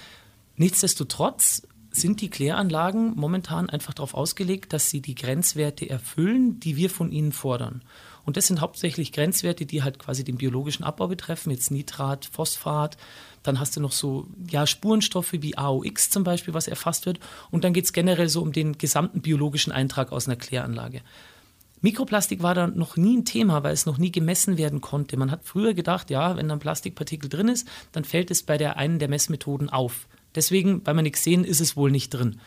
Nichtsdestotrotz 0.55 1.63
sind 1.91 2.21
die 2.21 2.29
Kläranlagen 2.29 3.15
momentan 3.15 3.69
einfach 3.69 3.93
darauf 3.93 4.13
ausgelegt, 4.13 4.73
dass 4.73 4.89
sie 4.89 5.01
die 5.01 5.15
Grenzwerte 5.15 5.89
erfüllen, 5.89 6.59
die 6.59 6.77
wir 6.77 6.89
von 6.89 7.11
ihnen 7.11 7.31
fordern. 7.31 7.81
Und 8.25 8.37
das 8.37 8.47
sind 8.47 8.61
hauptsächlich 8.61 9.11
Grenzwerte, 9.11 9.65
die 9.65 9.81
halt 9.81 9.97
quasi 9.97 10.23
den 10.23 10.37
biologischen 10.37 10.83
Abbau 10.83 11.07
betreffen, 11.07 11.49
jetzt 11.49 11.71
Nitrat, 11.71 12.25
Phosphat. 12.25 12.97
Dann 13.41 13.59
hast 13.59 13.75
du 13.75 13.81
noch 13.81 13.91
so 13.91 14.27
ja, 14.49 14.67
Spurenstoffe 14.67 15.33
wie 15.33 15.57
AOX 15.57 16.11
zum 16.11 16.23
Beispiel, 16.23 16.53
was 16.53 16.67
erfasst 16.67 17.07
wird. 17.07 17.19
Und 17.49 17.63
dann 17.63 17.73
geht 17.73 17.85
es 17.85 17.93
generell 17.93 18.29
so 18.29 18.41
um 18.41 18.51
den 18.51 18.77
gesamten 18.77 19.21
biologischen 19.21 19.71
Eintrag 19.71 20.11
aus 20.11 20.27
einer 20.27 20.35
Kläranlage. 20.35 21.01
Mikroplastik 21.81 22.43
war 22.43 22.55
da 22.55 22.67
noch 22.67 22.97
nie 22.97 23.17
ein 23.17 23.25
Thema, 23.25 23.63
weil 23.63 23.73
es 23.73 23.85
noch 23.85 23.97
nie 23.97 24.11
gemessen 24.11 24.57
werden 24.57 24.81
konnte. 24.81 25.17
Man 25.17 25.31
hat 25.31 25.45
früher 25.45 25.73
gedacht, 25.73 26.09
ja, 26.09 26.35
wenn 26.35 26.47
da 26.47 26.55
ein 26.55 26.59
Plastikpartikel 26.59 27.29
drin 27.29 27.47
ist, 27.47 27.67
dann 27.91 28.03
fällt 28.03 28.31
es 28.31 28.43
bei 28.43 28.57
der 28.57 28.77
einen 28.77 28.99
der 28.99 29.07
Messmethoden 29.07 29.69
auf. 29.69 30.07
Deswegen, 30.35 30.85
weil 30.85 30.95
wir 30.95 31.01
nichts 31.01 31.23
sehen, 31.23 31.43
ist 31.43 31.61
es 31.61 31.75
wohl 31.75 31.91
nicht 31.91 32.09
drin. 32.09 32.39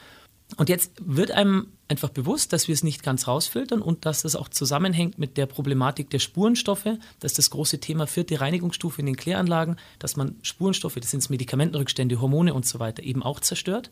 Und 0.56 0.68
jetzt 0.68 0.92
wird 1.00 1.30
einem 1.30 1.68
einfach 1.88 2.10
bewusst, 2.10 2.52
dass 2.52 2.68
wir 2.68 2.74
es 2.74 2.82
nicht 2.82 3.02
ganz 3.02 3.26
rausfiltern 3.26 3.80
und 3.80 4.04
dass 4.04 4.22
das 4.22 4.36
auch 4.36 4.48
zusammenhängt 4.48 5.18
mit 5.18 5.36
der 5.36 5.46
Problematik 5.46 6.10
der 6.10 6.18
Spurenstoffe. 6.18 6.88
Das 7.20 7.32
ist 7.32 7.38
das 7.38 7.50
große 7.50 7.80
Thema 7.80 8.06
vierte 8.06 8.40
Reinigungsstufe 8.40 9.00
in 9.00 9.06
den 9.06 9.16
Kläranlagen, 9.16 9.76
dass 9.98 10.16
man 10.16 10.36
Spurenstoffe, 10.42 10.96
das 10.96 11.10
sind 11.10 11.28
Medikamentenrückstände, 11.30 12.20
Hormone 12.20 12.54
und 12.54 12.66
so 12.66 12.78
weiter, 12.80 13.02
eben 13.02 13.22
auch 13.22 13.40
zerstört. 13.40 13.90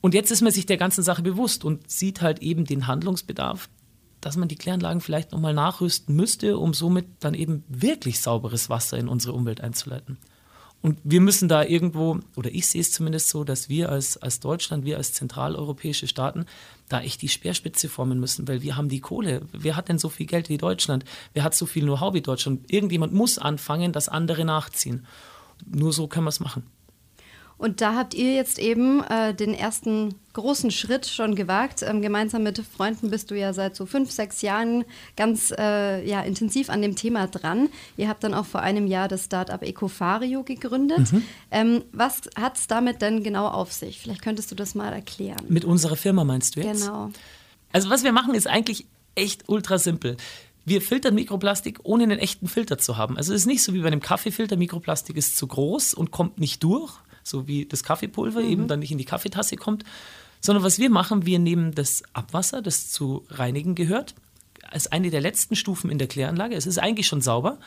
Und 0.00 0.14
jetzt 0.14 0.30
ist 0.30 0.40
man 0.40 0.52
sich 0.52 0.64
der 0.64 0.78
ganzen 0.78 1.02
Sache 1.02 1.22
bewusst 1.22 1.64
und 1.64 1.90
sieht 1.90 2.22
halt 2.22 2.40
eben 2.40 2.64
den 2.64 2.86
Handlungsbedarf, 2.86 3.68
dass 4.20 4.36
man 4.36 4.48
die 4.48 4.56
Kläranlagen 4.56 5.00
vielleicht 5.00 5.32
nochmal 5.32 5.54
nachrüsten 5.54 6.14
müsste, 6.14 6.58
um 6.58 6.74
somit 6.74 7.06
dann 7.20 7.34
eben 7.34 7.64
wirklich 7.68 8.20
sauberes 8.20 8.68
Wasser 8.70 8.98
in 8.98 9.08
unsere 9.08 9.32
Umwelt 9.32 9.60
einzuleiten. 9.60 10.18
Und 10.82 10.98
wir 11.04 11.20
müssen 11.20 11.48
da 11.48 11.62
irgendwo, 11.62 12.20
oder 12.36 12.50
ich 12.50 12.66
sehe 12.66 12.80
es 12.80 12.90
zumindest 12.90 13.28
so, 13.28 13.44
dass 13.44 13.68
wir 13.68 13.90
als, 13.90 14.16
als 14.16 14.40
Deutschland, 14.40 14.84
wir 14.86 14.96
als 14.96 15.12
zentraleuropäische 15.12 16.06
Staaten 16.06 16.46
da 16.88 17.02
echt 17.02 17.20
die 17.20 17.28
Speerspitze 17.28 17.90
formen 17.90 18.18
müssen, 18.18 18.48
weil 18.48 18.62
wir 18.62 18.76
haben 18.76 18.88
die 18.88 19.00
Kohle. 19.00 19.42
Wer 19.52 19.76
hat 19.76 19.90
denn 19.90 19.98
so 19.98 20.08
viel 20.08 20.26
Geld 20.26 20.48
wie 20.48 20.56
Deutschland? 20.56 21.04
Wer 21.34 21.44
hat 21.44 21.54
so 21.54 21.66
viel 21.66 21.82
Know-how 21.82 22.14
wie 22.14 22.22
Deutschland? 22.22 22.72
Irgendjemand 22.72 23.12
muss 23.12 23.36
anfangen, 23.36 23.92
dass 23.92 24.08
andere 24.08 24.46
nachziehen. 24.46 25.06
Nur 25.66 25.92
so 25.92 26.08
können 26.08 26.24
wir 26.24 26.30
es 26.30 26.40
machen. 26.40 26.62
Und 27.60 27.82
da 27.82 27.94
habt 27.94 28.14
ihr 28.14 28.34
jetzt 28.34 28.58
eben 28.58 29.04
äh, 29.04 29.34
den 29.34 29.52
ersten 29.52 30.14
großen 30.32 30.70
Schritt 30.70 31.06
schon 31.06 31.34
gewagt. 31.34 31.82
Ähm, 31.82 32.00
gemeinsam 32.00 32.42
mit 32.42 32.58
Freunden 32.58 33.10
bist 33.10 33.30
du 33.30 33.38
ja 33.38 33.52
seit 33.52 33.76
so 33.76 33.84
fünf, 33.84 34.10
sechs 34.10 34.40
Jahren 34.40 34.86
ganz 35.14 35.52
äh, 35.58 36.02
ja, 36.08 36.22
intensiv 36.22 36.70
an 36.70 36.80
dem 36.80 36.96
Thema 36.96 37.26
dran. 37.26 37.68
Ihr 37.98 38.08
habt 38.08 38.24
dann 38.24 38.32
auch 38.32 38.46
vor 38.46 38.62
einem 38.62 38.86
Jahr 38.86 39.08
das 39.08 39.26
Startup 39.26 39.62
Ecofario 39.62 40.42
gegründet. 40.42 41.12
Mhm. 41.12 41.22
Ähm, 41.50 41.84
was 41.92 42.22
hat 42.34 42.56
es 42.56 42.66
damit 42.66 43.02
denn 43.02 43.22
genau 43.22 43.46
auf 43.46 43.74
sich? 43.74 43.98
Vielleicht 43.98 44.22
könntest 44.22 44.50
du 44.50 44.54
das 44.54 44.74
mal 44.74 44.94
erklären. 44.94 45.44
Mit 45.50 45.66
unserer 45.66 45.96
Firma 45.96 46.24
meinst 46.24 46.56
du 46.56 46.60
jetzt? 46.60 46.86
Genau. 46.86 47.10
Also 47.72 47.90
was 47.90 48.04
wir 48.04 48.12
machen, 48.12 48.34
ist 48.34 48.46
eigentlich 48.46 48.86
echt 49.16 49.50
ultra 49.50 49.76
simpel. 49.76 50.16
Wir 50.64 50.80
filtern 50.80 51.14
Mikroplastik, 51.14 51.80
ohne 51.82 52.04
einen 52.04 52.20
echten 52.20 52.48
Filter 52.48 52.78
zu 52.78 52.96
haben. 52.96 53.18
Also 53.18 53.34
es 53.34 53.42
ist 53.42 53.46
nicht 53.46 53.62
so 53.62 53.74
wie 53.74 53.80
bei 53.80 53.88
einem 53.88 54.00
Kaffeefilter, 54.00 54.56
Mikroplastik 54.56 55.18
ist 55.18 55.36
zu 55.36 55.46
groß 55.46 55.92
und 55.92 56.10
kommt 56.10 56.40
nicht 56.40 56.64
durch, 56.64 56.94
so 57.22 57.46
wie 57.46 57.66
das 57.66 57.82
Kaffeepulver 57.82 58.40
mhm. 58.40 58.48
eben 58.48 58.68
dann 58.68 58.80
nicht 58.80 58.92
in 58.92 58.98
die 58.98 59.04
Kaffeetasse 59.04 59.56
kommt. 59.56 59.84
Sondern 60.40 60.64
was 60.64 60.78
wir 60.78 60.88
machen, 60.88 61.26
wir 61.26 61.38
nehmen 61.38 61.74
das 61.74 62.02
Abwasser, 62.14 62.62
das 62.62 62.90
zu 62.90 63.24
reinigen 63.28 63.74
gehört, 63.74 64.14
als 64.66 64.90
eine 64.90 65.10
der 65.10 65.20
letzten 65.20 65.54
Stufen 65.54 65.90
in 65.90 65.98
der 65.98 66.08
Kläranlage. 66.08 66.54
Es 66.54 66.66
ist 66.66 66.78
eigentlich 66.78 67.06
schon 67.06 67.20
sauber 67.20 67.58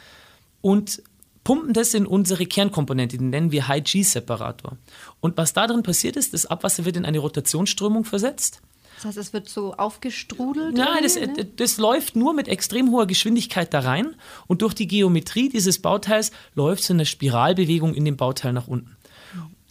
und 0.62 1.04
pumpen 1.44 1.74
das 1.74 1.94
in 1.94 2.06
unsere 2.06 2.46
Kernkomponente, 2.46 3.18
die 3.18 3.24
nennen 3.24 3.52
wir 3.52 3.68
High-G-Separator. 3.68 4.78
Und 5.20 5.38
was 5.38 5.54
da 5.54 5.68
drin 5.68 5.84
passiert 5.84 6.16
ist, 6.16 6.34
das 6.34 6.46
Abwasser 6.46 6.86
wird 6.86 6.98
in 6.98 7.06
eine 7.06 7.20
Rotationsströmung 7.20 8.06
versetzt. 8.06 8.62
Das 8.96 9.06
heißt, 9.06 9.18
es 9.18 9.34
wird 9.34 9.50
so 9.50 9.74
aufgestrudelt? 9.74 10.76
Nein, 10.76 11.04
das, 11.04 11.16
ne? 11.16 11.46
das 11.58 11.78
läuft 11.78 12.16
nur 12.16 12.34
mit 12.34 12.48
extrem 12.48 12.92
hoher 12.92 13.08
Geschwindigkeit 13.08 13.74
da 13.74 13.82
rein 13.82 14.16
und 14.48 14.62
durch 14.62 14.74
die 14.74 14.88
Geometrie 14.88 15.50
dieses 15.50 15.82
Bauteils 15.82 16.32
läuft 16.56 16.84
es 16.84 16.90
in 16.90 16.98
einer 16.98 17.06
Spiralbewegung 17.06 17.94
in 17.94 18.06
dem 18.06 18.16
Bauteil 18.16 18.54
nach 18.54 18.68
unten. 18.68 18.96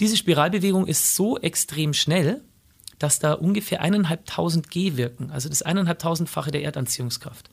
Diese 0.01 0.17
Spiralbewegung 0.17 0.87
ist 0.87 1.15
so 1.15 1.39
extrem 1.39 1.93
schnell, 1.95 2.43
dass 2.99 3.19
da 3.19 3.33
ungefähr 3.35 3.81
eineinhalbtausend 3.81 4.71
G 4.71 4.97
wirken, 4.97 5.31
also 5.31 5.49
das 5.49 5.63
eineinhalbtausendfache 5.63 6.51
der 6.51 6.63
Erdanziehungskraft. 6.63 7.51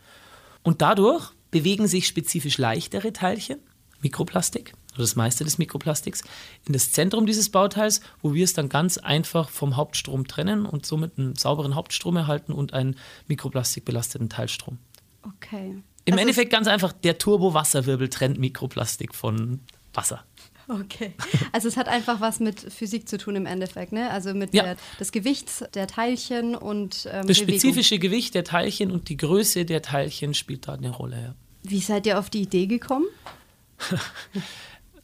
Und 0.64 0.82
dadurch 0.82 1.32
bewegen 1.52 1.88
sich 1.88 2.08
spezifisch 2.08 2.58
leichtere 2.58 3.14
Teilchen, 3.14 3.60
Mikroplastik, 4.02 4.74
oder 4.94 5.02
das 5.02 5.16
meiste 5.16 5.44
des 5.44 5.58
Mikroplastiks, 5.58 6.24
in 6.66 6.74
das 6.74 6.92
Zentrum 6.92 7.26
dieses 7.26 7.50
Bauteils, 7.50 8.02
wo 8.22 8.34
wir 8.34 8.44
es 8.44 8.54
dann 8.54 8.70
ganz 8.70 8.98
einfach 8.98 9.50
vom 9.50 9.76
Hauptstrom 9.76 10.28
trennen 10.28 10.66
und 10.66 10.86
somit 10.86 11.18
einen 11.18 11.36
sauberen 11.36 11.76
Hauptstrom 11.76 12.16
erhalten 12.18 12.54
und 12.54 12.74
einen 12.74 12.96
mikroplastikbelasteten 13.28 14.30
Teilstrom. 14.30 14.78
Okay. 15.24 15.82
Im 16.06 16.14
Also- 16.14 16.22
Endeffekt 16.22 16.52
ganz 16.52 16.68
einfach, 16.68 16.92
der 16.92 17.18
Turbo-Wasserwirbel 17.18 18.10
trennt 18.10 18.40
Mikroplastik 18.40 19.16
von 19.16 19.62
Wasser. 19.94 20.24
Okay. 20.70 21.14
Also 21.52 21.68
es 21.68 21.78
hat 21.78 21.88
einfach 21.88 22.22
was 22.22 22.40
mit 22.40 22.60
Physik 22.60 23.10
zu 23.10 23.18
tun 23.18 23.36
im 23.36 23.46
Endeffekt, 23.48 23.92
ne? 23.92 24.10
Also 24.12 24.34
mit 24.36 24.54
Ja. 24.54 24.64
der, 24.64 24.78
das 25.00 25.12
Gewicht 25.12 25.50
der 25.76 25.88
Teilchen 25.88 26.56
und 26.56 27.08
ähm, 27.12 27.26
Das 27.28 27.40
Bewegung. 27.40 27.60
spezifische 27.60 27.98
Gewicht 28.00 28.36
der 28.36 28.44
Teilchen 28.44 28.92
und 28.92 29.10
die 29.10 29.18
Größe 29.18 29.66
der 29.66 29.82
Teilchen 29.82 30.34
spielt 30.36 30.68
da 30.68 30.74
eine 30.74 30.92
Rolle. 30.92 31.20
Ja. 31.20 31.36
Wie 31.64 31.80
seid 31.80 32.06
ihr 32.06 32.20
auf 32.20 32.30
die 32.30 32.42
Idee 32.44 32.68
gekommen? 32.68 33.06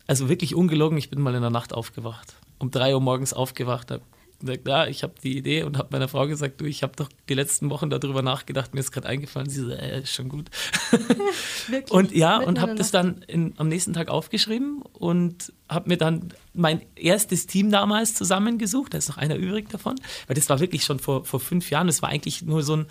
Also 0.08 0.30
wirklich 0.30 0.54
ungelogen, 0.54 0.98
ich 1.00 1.10
bin 1.10 1.20
mal 1.20 1.34
in 1.34 1.42
der 1.42 1.50
Nacht 1.50 1.74
aufgewacht. 1.74 2.36
Um 2.60 2.70
drei 2.70 2.94
Uhr 2.94 3.02
morgens 3.02 3.34
aufgewacht, 3.34 3.90
habe 3.90 4.04
gesagt, 4.46 4.68
ja, 4.68 4.88
ich 4.88 5.04
habe 5.04 5.14
die 5.24 5.38
Idee 5.38 5.64
und 5.64 5.78
habe 5.78 5.90
meiner 5.92 6.08
Frau 6.08 6.28
gesagt, 6.28 6.62
du, 6.62 6.66
ich 6.66 6.84
habe 6.84 6.94
doch 6.96 7.10
die 7.30 7.34
letzten 7.34 7.70
Wochen 7.70 7.90
darüber 7.90 8.22
nachgedacht, 8.22 8.74
mir 8.74 8.80
ist 8.80 8.92
gerade 8.92 9.08
eingefallen. 9.08 9.50
Sie 9.50 9.62
so, 9.62 9.72
äh, 9.72 10.02
ist 10.02 10.14
schon 10.14 10.30
gut. 10.30 10.50
Wirklich? 11.68 11.92
Und 11.92 12.12
ja, 12.12 12.38
Mitten 12.38 12.50
und 12.50 12.62
habe 12.62 12.76
das 12.76 12.92
dann 12.92 13.24
in, 13.28 13.54
am 13.58 13.68
nächsten 13.68 13.94
Tag 13.94 14.10
aufgeschrieben 14.10 14.82
und 14.94 15.54
habe 15.70 15.90
mir 15.90 15.98
dann 15.98 16.34
mein 16.54 16.82
erstes 16.96 17.48
Team 17.48 17.72
damals 17.72 18.14
zusammengesucht. 18.14 18.94
Da 18.94 18.98
ist 18.98 19.10
noch 19.10 19.18
einer 19.18 19.36
übrig 19.36 19.70
davon, 19.70 19.96
weil 20.28 20.36
das 20.36 20.50
war 20.50 20.60
wirklich 20.60 20.84
schon 20.84 21.00
vor, 21.00 21.26
vor 21.26 21.40
fünf 21.40 21.70
Jahren. 21.70 21.88
Das 21.88 22.02
war 22.02 22.10
eigentlich 22.10 22.42
nur 22.44 22.64
so 22.64 22.78
ein, 22.78 22.86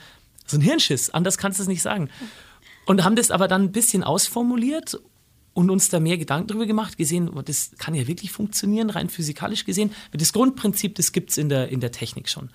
so 0.46 0.56
ein 0.56 0.60
Hirnschiss. 0.60 1.10
Anders 1.10 1.38
kannst 1.38 1.58
du 1.58 1.62
es 1.62 1.68
nicht 1.68 1.82
sagen. 1.82 2.10
Und 2.86 3.04
haben 3.04 3.16
das 3.16 3.30
aber 3.30 3.48
dann 3.48 3.62
ein 3.62 3.72
bisschen 3.72 4.04
ausformuliert 4.04 4.98
und 5.54 5.70
uns 5.70 5.88
da 5.88 6.00
mehr 6.00 6.18
Gedanken 6.18 6.48
darüber 6.48 6.66
gemacht, 6.66 6.98
gesehen, 6.98 7.30
das 7.44 7.70
kann 7.78 7.94
ja 7.94 8.06
wirklich 8.06 8.32
funktionieren, 8.32 8.90
rein 8.90 9.08
physikalisch 9.08 9.64
gesehen. 9.64 9.92
Das 10.12 10.32
Grundprinzip, 10.32 10.96
das 10.96 11.12
gibt 11.12 11.30
es 11.30 11.38
in 11.38 11.48
der, 11.48 11.68
in 11.68 11.80
der 11.80 11.92
Technik 11.92 12.28
schon. 12.28 12.50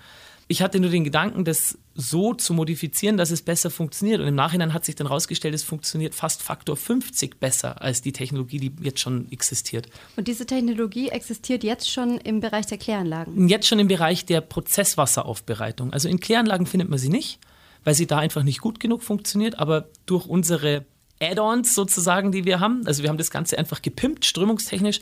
Ich 0.50 0.62
hatte 0.62 0.80
nur 0.80 0.90
den 0.90 1.04
Gedanken, 1.04 1.44
das 1.44 1.78
so 1.94 2.34
zu 2.34 2.54
modifizieren, 2.54 3.16
dass 3.16 3.30
es 3.30 3.40
besser 3.40 3.70
funktioniert. 3.70 4.20
Und 4.20 4.26
im 4.26 4.34
Nachhinein 4.34 4.74
hat 4.74 4.84
sich 4.84 4.96
dann 4.96 5.06
herausgestellt, 5.06 5.54
es 5.54 5.62
funktioniert 5.62 6.12
fast 6.12 6.42
Faktor 6.42 6.76
50 6.76 7.38
besser 7.38 7.80
als 7.80 8.02
die 8.02 8.12
Technologie, 8.12 8.58
die 8.58 8.72
jetzt 8.82 8.98
schon 8.98 9.30
existiert. 9.30 9.86
Und 10.16 10.26
diese 10.26 10.46
Technologie 10.46 11.08
existiert 11.08 11.62
jetzt 11.62 11.88
schon 11.88 12.18
im 12.18 12.40
Bereich 12.40 12.66
der 12.66 12.78
Kläranlagen. 12.78 13.48
Jetzt 13.48 13.68
schon 13.68 13.78
im 13.78 13.86
Bereich 13.86 14.26
der 14.26 14.40
Prozesswasseraufbereitung. 14.40 15.92
Also 15.92 16.08
in 16.08 16.18
Kläranlagen 16.18 16.66
findet 16.66 16.90
man 16.90 16.98
sie 16.98 17.10
nicht, 17.10 17.38
weil 17.84 17.94
sie 17.94 18.08
da 18.08 18.18
einfach 18.18 18.42
nicht 18.42 18.60
gut 18.60 18.80
genug 18.80 19.04
funktioniert, 19.04 19.56
aber 19.60 19.88
durch 20.06 20.26
unsere 20.26 20.84
Add-ons 21.20 21.74
sozusagen, 21.74 22.32
die 22.32 22.44
wir 22.44 22.60
haben, 22.60 22.86
also 22.86 23.02
wir 23.02 23.10
haben 23.10 23.18
das 23.18 23.30
Ganze 23.30 23.58
einfach 23.58 23.82
gepimpt, 23.82 24.24
strömungstechnisch, 24.24 25.00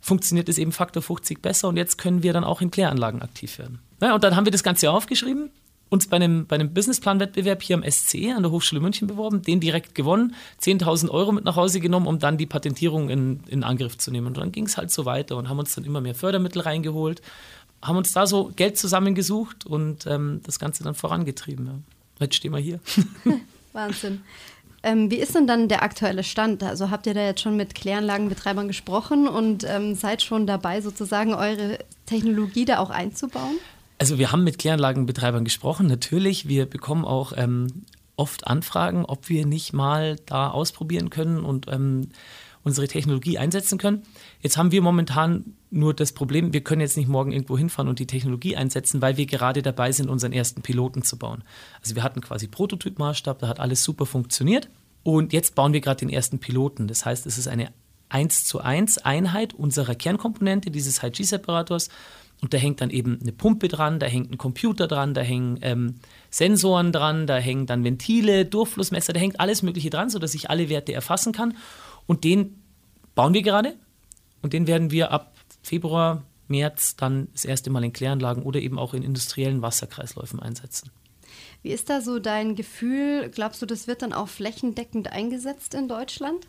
funktioniert 0.00 0.48
es 0.48 0.58
eben 0.58 0.72
Faktor 0.72 1.02
50 1.02 1.40
besser 1.40 1.68
und 1.68 1.76
jetzt 1.76 1.96
können 1.96 2.22
wir 2.22 2.32
dann 2.32 2.44
auch 2.44 2.60
in 2.60 2.70
Kläranlagen 2.70 3.22
aktiv 3.22 3.58
werden. 3.58 3.80
Ja, 4.02 4.14
und 4.14 4.22
dann 4.22 4.36
haben 4.36 4.44
wir 4.44 4.52
das 4.52 4.62
Ganze 4.62 4.90
aufgeschrieben, 4.90 5.50
uns 5.88 6.08
bei 6.08 6.16
einem, 6.16 6.46
bei 6.46 6.56
einem 6.56 6.74
Businessplan-Wettbewerb 6.74 7.62
hier 7.62 7.76
am 7.76 7.90
SCE 7.90 8.34
an 8.36 8.42
der 8.42 8.50
Hochschule 8.52 8.80
München 8.80 9.08
beworben, 9.08 9.42
den 9.42 9.60
direkt 9.60 9.94
gewonnen, 9.94 10.34
10.000 10.60 11.08
Euro 11.08 11.32
mit 11.32 11.44
nach 11.44 11.56
Hause 11.56 11.80
genommen, 11.80 12.06
um 12.06 12.18
dann 12.18 12.36
die 12.36 12.46
Patentierung 12.46 13.08
in, 13.08 13.40
in 13.46 13.64
Angriff 13.64 13.96
zu 13.96 14.10
nehmen. 14.10 14.26
Und 14.26 14.36
dann 14.36 14.52
ging 14.52 14.66
es 14.66 14.76
halt 14.76 14.90
so 14.90 15.06
weiter 15.06 15.36
und 15.36 15.48
haben 15.48 15.58
uns 15.58 15.74
dann 15.74 15.84
immer 15.84 16.00
mehr 16.00 16.14
Fördermittel 16.14 16.62
reingeholt, 16.62 17.22
haben 17.80 17.96
uns 17.96 18.12
da 18.12 18.26
so 18.26 18.50
Geld 18.56 18.76
zusammengesucht 18.76 19.66
und 19.66 20.06
ähm, 20.06 20.40
das 20.44 20.58
Ganze 20.58 20.84
dann 20.84 20.94
vorangetrieben. 20.94 21.66
Ja. 21.66 21.74
Jetzt 22.20 22.36
stehen 22.36 22.52
wir 22.52 22.58
hier. 22.58 22.80
Wahnsinn. 23.72 24.22
Ähm, 24.84 25.10
wie 25.10 25.16
ist 25.16 25.34
denn 25.34 25.46
dann 25.46 25.68
der 25.68 25.82
aktuelle 25.82 26.22
Stand? 26.22 26.62
Also 26.62 26.90
habt 26.90 27.06
ihr 27.06 27.14
da 27.14 27.24
jetzt 27.24 27.40
schon 27.40 27.56
mit 27.56 27.74
Kläranlagenbetreibern 27.74 28.68
gesprochen 28.68 29.26
und 29.26 29.64
ähm, 29.64 29.94
seid 29.94 30.20
schon 30.20 30.46
dabei, 30.46 30.82
sozusagen 30.82 31.32
eure 31.32 31.78
Technologie 32.04 32.66
da 32.66 32.78
auch 32.78 32.90
einzubauen? 32.90 33.56
Also 33.98 34.18
wir 34.18 34.30
haben 34.30 34.44
mit 34.44 34.58
Kläranlagenbetreibern 34.58 35.42
gesprochen, 35.42 35.86
natürlich. 35.86 36.48
Wir 36.48 36.66
bekommen 36.66 37.06
auch 37.06 37.32
ähm, 37.34 37.84
oft 38.16 38.46
Anfragen, 38.46 39.06
ob 39.06 39.30
wir 39.30 39.46
nicht 39.46 39.72
mal 39.72 40.16
da 40.26 40.50
ausprobieren 40.50 41.08
können 41.08 41.40
und 41.44 41.66
ähm, 41.68 42.10
unsere 42.64 42.88
Technologie 42.88 43.38
einsetzen 43.38 43.78
können. 43.78 44.02
Jetzt 44.40 44.56
haben 44.56 44.72
wir 44.72 44.82
momentan 44.82 45.54
nur 45.70 45.94
das 45.94 46.12
Problem, 46.12 46.52
wir 46.52 46.62
können 46.62 46.80
jetzt 46.80 46.96
nicht 46.96 47.08
morgen 47.08 47.30
irgendwo 47.30 47.56
hinfahren 47.56 47.88
und 47.88 47.98
die 47.98 48.06
Technologie 48.06 48.56
einsetzen, 48.56 49.02
weil 49.02 49.16
wir 49.16 49.26
gerade 49.26 49.62
dabei 49.62 49.92
sind, 49.92 50.08
unseren 50.08 50.32
ersten 50.32 50.62
Piloten 50.62 51.02
zu 51.02 51.18
bauen. 51.18 51.44
Also 51.82 51.94
wir 51.94 52.02
hatten 52.02 52.22
quasi 52.22 52.48
Prototypmaßstab, 52.48 53.38
da 53.38 53.48
hat 53.48 53.60
alles 53.60 53.84
super 53.84 54.06
funktioniert. 54.06 54.68
Und 55.02 55.34
jetzt 55.34 55.54
bauen 55.54 55.74
wir 55.74 55.82
gerade 55.82 56.00
den 56.00 56.08
ersten 56.08 56.38
Piloten. 56.38 56.88
Das 56.88 57.04
heißt, 57.04 57.26
es 57.26 57.36
ist 57.36 57.46
eine 57.46 57.70
1 58.08 58.44
zu 58.44 58.60
1 58.60 58.98
Einheit 58.98 59.52
unserer 59.52 59.94
Kernkomponente 59.94 60.70
dieses 60.70 61.02
HG-Separators. 61.02 61.90
Und 62.40 62.52
da 62.52 62.58
hängt 62.58 62.80
dann 62.80 62.90
eben 62.90 63.18
eine 63.20 63.32
Pumpe 63.32 63.68
dran, 63.68 63.98
da 63.98 64.06
hängt 64.06 64.30
ein 64.30 64.38
Computer 64.38 64.86
dran, 64.86 65.14
da 65.14 65.20
hängen 65.22 65.58
ähm, 65.62 65.94
Sensoren 66.30 66.92
dran, 66.92 67.26
da 67.26 67.36
hängen 67.36 67.66
dann 67.66 67.84
Ventile, 67.84 68.44
Durchflussmesser, 68.44 69.12
da 69.12 69.20
hängt 69.20 69.40
alles 69.40 69.62
Mögliche 69.62 69.90
dran, 69.90 70.10
sodass 70.10 70.34
ich 70.34 70.50
alle 70.50 70.68
Werte 70.68 70.92
erfassen 70.92 71.32
kann. 71.32 71.54
Und 72.06 72.24
den 72.24 72.62
bauen 73.14 73.34
wir 73.34 73.42
gerade 73.42 73.76
und 74.42 74.52
den 74.52 74.66
werden 74.66 74.90
wir 74.90 75.10
ab 75.10 75.34
Februar, 75.62 76.22
März 76.48 76.96
dann 76.96 77.28
das 77.32 77.44
erste 77.44 77.70
Mal 77.70 77.84
in 77.84 77.92
Kläranlagen 77.92 78.42
oder 78.42 78.60
eben 78.60 78.78
auch 78.78 78.92
in 78.92 79.02
industriellen 79.02 79.62
Wasserkreisläufen 79.62 80.40
einsetzen. 80.40 80.90
Wie 81.62 81.70
ist 81.70 81.88
da 81.88 82.02
so 82.02 82.18
dein 82.18 82.54
Gefühl? 82.54 83.30
Glaubst 83.30 83.62
du, 83.62 83.66
das 83.66 83.86
wird 83.86 84.02
dann 84.02 84.12
auch 84.12 84.28
flächendeckend 84.28 85.10
eingesetzt 85.10 85.72
in 85.72 85.88
Deutschland? 85.88 86.46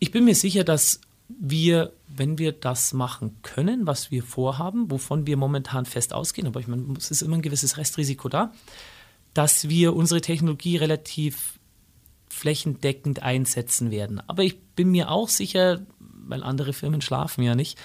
Ich 0.00 0.10
bin 0.10 0.24
mir 0.24 0.34
sicher, 0.34 0.64
dass 0.64 1.00
wir, 1.28 1.92
wenn 2.08 2.38
wir 2.38 2.52
das 2.52 2.92
machen 2.92 3.36
können, 3.42 3.86
was 3.86 4.10
wir 4.10 4.22
vorhaben, 4.22 4.90
wovon 4.90 5.26
wir 5.26 5.36
momentan 5.36 5.86
fest 5.86 6.12
ausgehen, 6.12 6.46
aber 6.46 6.60
ich 6.60 6.66
meine, 6.68 6.84
es 6.98 7.10
ist 7.10 7.22
immer 7.22 7.36
ein 7.36 7.42
gewisses 7.42 7.76
Restrisiko 7.76 8.28
da, 8.28 8.52
dass 9.34 9.68
wir 9.68 9.94
unsere 9.94 10.20
Technologie 10.20 10.76
relativ 10.76 11.58
flächendeckend 12.28 13.22
einsetzen 13.22 13.90
werden. 13.90 14.20
Aber 14.26 14.42
ich 14.42 14.58
bin 14.60 14.90
mir 14.90 15.10
auch 15.10 15.28
sicher, 15.28 15.80
weil 15.98 16.42
andere 16.42 16.72
Firmen 16.72 17.00
schlafen 17.00 17.42
ja 17.42 17.54
nicht, 17.54 17.78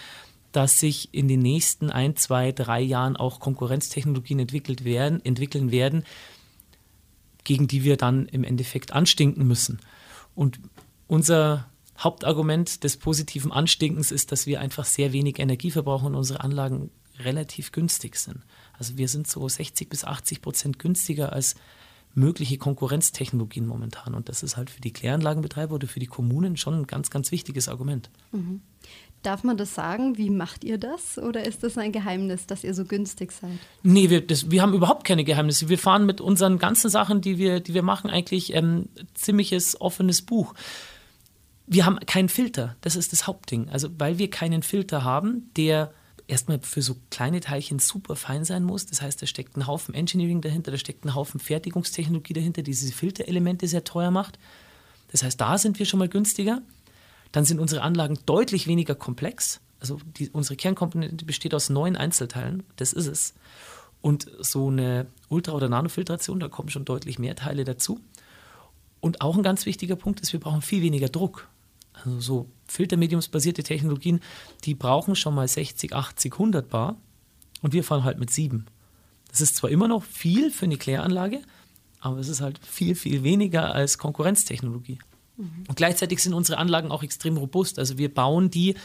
dass 0.51 0.79
sich 0.79 1.13
in 1.13 1.27
den 1.27 1.39
nächsten 1.39 1.89
ein, 1.89 2.15
zwei, 2.15 2.51
drei 2.51 2.81
Jahren 2.81 3.15
auch 3.15 3.39
Konkurrenztechnologien 3.39 4.39
entwickelt 4.39 4.83
werden, 4.83 5.24
entwickeln 5.24 5.71
werden, 5.71 6.03
gegen 7.43 7.67
die 7.67 7.83
wir 7.83 7.98
dann 7.98 8.25
im 8.27 8.43
Endeffekt 8.43 8.91
anstinken 8.91 9.48
müssen. 9.48 9.79
Und 10.36 10.60
unser 11.07 11.67
Hauptargument 11.98 12.83
des 12.83 12.98
positiven 12.98 13.51
Anstinkens 13.51 14.12
ist, 14.12 14.31
dass 14.31 14.45
wir 14.45 14.60
einfach 14.60 14.86
sehr 14.86 15.13
wenig 15.13 15.39
Energie 15.39 15.71
verbrauchen 15.71 16.07
und 16.07 16.15
unsere 16.15 16.41
Anlagen 16.41 16.89
relativ 17.19 17.71
günstig 17.71 18.15
sind. 18.15 18.39
Also 18.74 18.98
wir 18.98 19.07
sind 19.07 19.27
so 19.27 19.48
60 19.48 19.89
bis 19.89 20.03
80 20.03 20.41
Prozent 20.41 20.79
günstiger 20.79 21.31
als 21.31 21.55
mögliche 22.13 22.58
Konkurrenztechnologien 22.58 23.65
momentan. 23.65 24.15
Und 24.15 24.30
das 24.30 24.44
ist 24.44 24.58
halt 24.58 24.70
für 24.70 24.82
die 24.82 24.91
Kläranlagenbetreiber 24.91 25.75
oder 25.75 25.88
für 25.88 26.00
die 26.00 26.08
Kommunen 26.08 26.58
schon 26.58 26.82
ein 26.82 26.88
ganz, 26.88 27.10
ganz 27.10 27.32
wichtiges 27.32 27.70
Argument. 27.70 28.10
Darf 29.24 29.44
man 29.44 29.56
das 29.56 29.75
sagen? 29.75 30.18
Wie 30.18 30.32
macht 30.32 30.63
ihr 30.63 30.80
das? 30.80 31.20
Oder 31.20 31.46
ist 31.46 31.63
das 31.63 31.77
ein 31.77 31.91
Geheimnis, 31.91 32.48
dass 32.48 32.63
ihr 32.63 32.74
so 32.74 32.86
günstig 32.86 33.32
seid? 33.32 33.51
Nee, 33.84 34.10
wir, 34.10 34.25
das, 34.25 34.50
wir 34.50 34.62
haben 34.62 34.74
überhaupt 34.74 35.06
keine 35.06 35.24
Geheimnisse. 35.24 35.70
Wir 35.70 35.77
fahren 35.77 36.06
mit 36.06 36.22
unseren 36.22 36.58
ganzen 36.58 36.89
Sachen, 36.89 37.22
die 37.22 37.38
wir, 37.38 37.60
die 37.60 37.75
wir 37.75 37.84
machen, 37.84 38.10
eigentlich 38.10 38.53
ähm, 38.56 38.89
ziemliches 39.13 39.80
offenes 39.80 40.24
Buch. 40.24 40.56
Wir 41.68 41.86
haben 41.86 42.00
keinen 42.00 42.30
Filter, 42.30 42.75
das 42.82 42.96
ist 42.96 43.13
das 43.13 43.27
Hauptding. 43.27 43.70
Also 43.70 43.89
weil 43.98 44.18
wir 44.18 44.30
keinen 44.30 44.63
Filter 44.63 45.03
haben, 45.03 45.51
der 45.56 45.94
erstmal 46.31 46.59
für 46.61 46.81
so 46.81 46.95
kleine 47.09 47.41
Teilchen 47.41 47.79
super 47.79 48.15
fein 48.15 48.45
sein 48.45 48.63
muss. 48.63 48.85
Das 48.85 49.01
heißt, 49.01 49.21
da 49.21 49.27
steckt 49.27 49.57
ein 49.57 49.67
Haufen 49.67 49.93
Engineering 49.93 50.41
dahinter, 50.41 50.71
da 50.71 50.77
steckt 50.77 51.05
ein 51.05 51.13
Haufen 51.13 51.39
Fertigungstechnologie 51.39 52.33
dahinter, 52.33 52.63
die 52.63 52.71
diese 52.71 52.93
Filterelemente 52.93 53.67
sehr 53.67 53.83
teuer 53.83 54.11
macht. 54.11 54.39
Das 55.11 55.23
heißt, 55.23 55.39
da 55.39 55.57
sind 55.57 55.77
wir 55.77 55.85
schon 55.85 56.00
mal 56.00 56.07
günstiger. 56.07 56.61
Dann 57.31 57.45
sind 57.45 57.59
unsere 57.59 57.81
Anlagen 57.81 58.17
deutlich 58.25 58.65
weniger 58.67 58.95
komplex. 58.95 59.59
Also 59.79 60.00
die, 60.17 60.29
unsere 60.29 60.55
Kernkomponente 60.55 61.25
besteht 61.25 61.53
aus 61.53 61.69
neun 61.69 61.95
Einzelteilen. 61.95 62.63
Das 62.77 62.93
ist 62.93 63.07
es. 63.07 63.33
Und 64.01 64.27
so 64.39 64.69
eine 64.69 65.07
Ultra- 65.29 65.53
oder 65.53 65.69
Nanofiltration, 65.69 66.39
da 66.39 66.47
kommen 66.47 66.69
schon 66.69 66.85
deutlich 66.85 67.19
mehr 67.19 67.35
Teile 67.35 67.65
dazu. 67.65 68.00
Und 69.00 69.21
auch 69.21 69.35
ein 69.35 69.43
ganz 69.43 69.65
wichtiger 69.65 69.95
Punkt 69.95 70.21
ist, 70.21 70.33
wir 70.33 70.39
brauchen 70.39 70.61
viel 70.61 70.81
weniger 70.81 71.09
Druck. 71.09 71.50
Also 71.93 72.19
so 72.19 72.50
filtermediumsbasierte 72.67 73.63
Technologien, 73.63 74.21
die 74.63 74.75
brauchen 74.75 75.15
schon 75.15 75.36
mal 75.36 75.48
60, 75.48 75.93
80, 75.93 76.33
100 76.33 76.69
Bar 76.69 76.95
und 77.62 77.74
wir 77.74 77.83
fahren 77.83 78.03
halt 78.03 78.19
mit 78.19 78.31
7. 78.31 78.65
Das 79.29 79.41
ist 79.41 79.55
zwar 79.55 79.69
immer 79.69 79.88
noch 79.88 80.03
viel 80.03 80.51
für 80.51 80.65
eine 80.65 80.77
Kläranlage, 80.77 81.41
aber 82.00 82.17
es 82.17 82.27
ist 82.27 82.41
halt 82.41 82.60
viel, 82.65 82.95
viel 82.95 83.24
weniger 83.24 83.74
als 83.74 83.98
Konkurrenztechnologie. 83.98 85.00
Und 85.67 85.75
gleichzeitig 85.75 86.21
sind 86.21 86.33
unsere 86.33 86.57
Anlagen 86.57 86.91
auch 86.91 87.03
extrem 87.03 87.38
robust. 87.38 87.79
Also 87.79 87.98
wir 87.98 88.13
bauen 88.13 88.51
die, 88.51 88.75